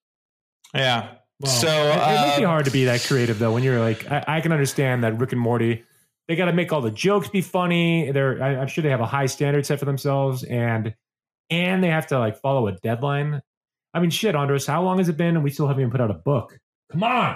[0.74, 1.10] yeah.
[1.42, 3.52] Well, so it, it might be uh, hard to be that creative though.
[3.52, 5.84] When you're like, I, I can understand that Rick and Morty,
[6.30, 8.10] they got to make all the jokes be funny.
[8.12, 10.96] They're, I, I'm sure they have a high standard set for themselves, and
[11.50, 13.42] and they have to like follow a deadline.
[13.94, 16.00] I mean, shit, Andres, how long has it been, and we still haven't even put
[16.00, 16.58] out a book?
[16.92, 17.36] Come on.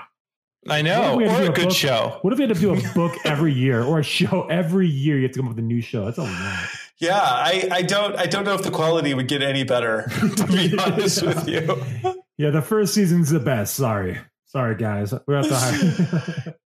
[0.72, 1.76] I What know, if we had to or do a a good book?
[1.78, 2.18] show.
[2.22, 5.18] What if we had to do a book every year or a show every year?
[5.18, 6.06] You have to come up with a new show.
[6.06, 6.70] That's a lot.
[6.98, 10.12] Yeah, I, I don't I don't know if the quality would get any better.
[10.38, 11.82] To be honest with you.
[12.38, 13.76] Yeah, the first season's the best.
[13.76, 14.18] Sorry.
[14.48, 15.14] Sorry, guys.
[15.28, 16.54] We're at the high.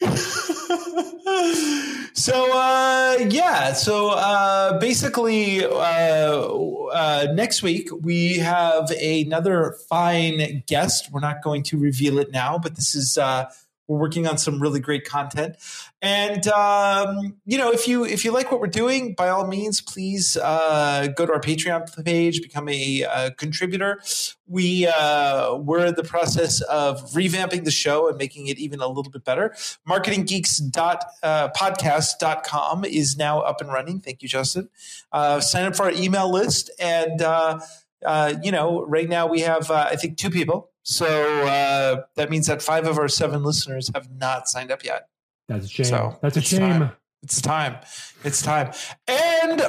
[2.14, 11.10] so uh, yeah, so uh, basically, uh, uh, next week we have another fine guest.
[11.12, 13.50] We're not going to reveal it now, but this is uh,
[13.88, 15.56] we're working on some really great content.
[16.02, 19.82] And um, you know, if you if you like what we're doing, by all means,
[19.82, 24.00] please uh, go to our Patreon page, become a uh, contributor.
[24.46, 28.88] We uh, we're in the process of revamping the show and making it even a
[28.88, 29.54] little bit better.
[29.86, 34.00] Marketinggeeks.podcast.com is now up and running.
[34.00, 34.70] Thank you, Justin.
[35.12, 37.60] Uh, sign up for our email list, and uh,
[38.06, 40.70] uh, you know, right now we have uh, I think two people.
[40.82, 45.09] So uh, that means that five of our seven listeners have not signed up yet.
[45.50, 45.86] That's a shame.
[45.86, 46.60] So, That's a shame.
[46.60, 46.92] time.
[47.24, 47.76] It's time.
[48.22, 48.72] It's time.
[49.08, 49.60] And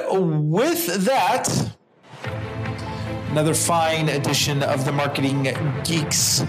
[0.48, 1.74] with that,
[3.30, 5.48] another fine edition of the Marketing
[5.82, 6.44] Geeks.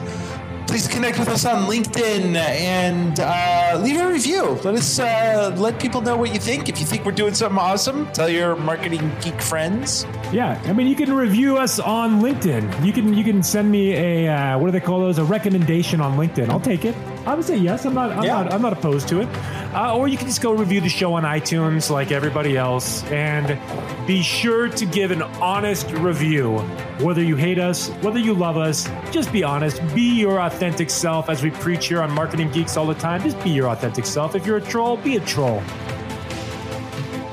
[0.68, 4.60] Please connect with us on LinkedIn and uh, leave a review.
[4.64, 6.70] Let us uh, let people know what you think.
[6.70, 10.06] If you think we're doing something awesome, tell your marketing geek friends.
[10.32, 12.86] Yeah, I mean, you can review us on LinkedIn.
[12.86, 15.18] You can you can send me a uh, what do they call those?
[15.18, 16.50] A recommendation on LinkedIn.
[16.50, 16.96] I'll take it.
[17.26, 17.86] I would say yes.
[17.86, 18.12] I'm not.
[18.12, 18.44] I'm Yeah.
[18.44, 18.54] not.
[18.54, 19.30] I'm not opposed to it.
[19.74, 23.58] Uh, or you can just go review the show on iTunes like everybody else, and
[24.06, 26.58] be sure to give an honest review.
[27.00, 29.82] Whether you hate us, whether you love us, just be honest.
[29.96, 33.24] Be your authentic self, as we preach here on Marketing Geeks all the time.
[33.24, 34.36] Just be your authentic self.
[34.36, 35.64] If you're a troll, be a troll.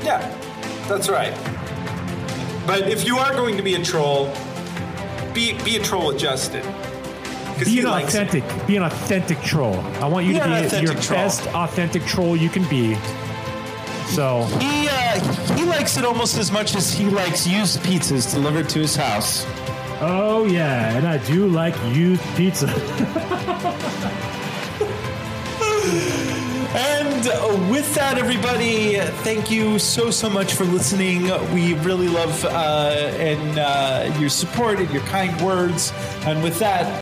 [0.02, 0.20] Yeah,
[0.88, 1.34] that's right.
[2.66, 4.32] But if you are going to be a troll,
[5.34, 6.12] be be a troll.
[6.12, 6.50] 'Cause
[7.66, 8.28] Be an likes it.
[8.28, 9.74] authentic, be an authentic troll.
[10.02, 11.18] I want you Be to be your troll.
[11.18, 12.94] best authentic troll you can be.
[14.08, 18.68] So He uh, he likes it almost as much as he likes used pizzas delivered
[18.70, 19.46] to his house.
[20.00, 22.66] Oh yeah, and I do like used pizza.
[26.72, 28.94] And uh, with that, everybody,
[29.24, 31.24] thank you so so much for listening.
[31.52, 32.48] We really love uh,
[33.18, 35.92] and uh, your support and your kind words.
[36.26, 36.86] And with that.